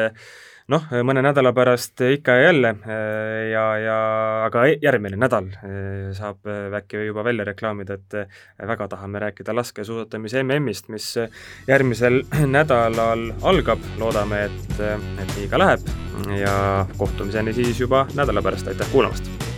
[0.72, 2.72] noh, mõne nädala pärast ikka ja jälle
[3.52, 3.98] ja, ja
[4.46, 5.50] aga järgmine nädal
[6.16, 6.48] saab
[6.80, 8.16] äkki juba välja reklaamida, et
[8.72, 11.12] väga tahame rääkida laskesuusatamise MM-ist, mis
[11.68, 12.22] järgmisel
[12.56, 15.88] nädalal algab, loodame, et, et nii ka läheb.
[16.38, 19.51] Ja kohtumiseni siis juba nädala pärast, aitäh kuulamast!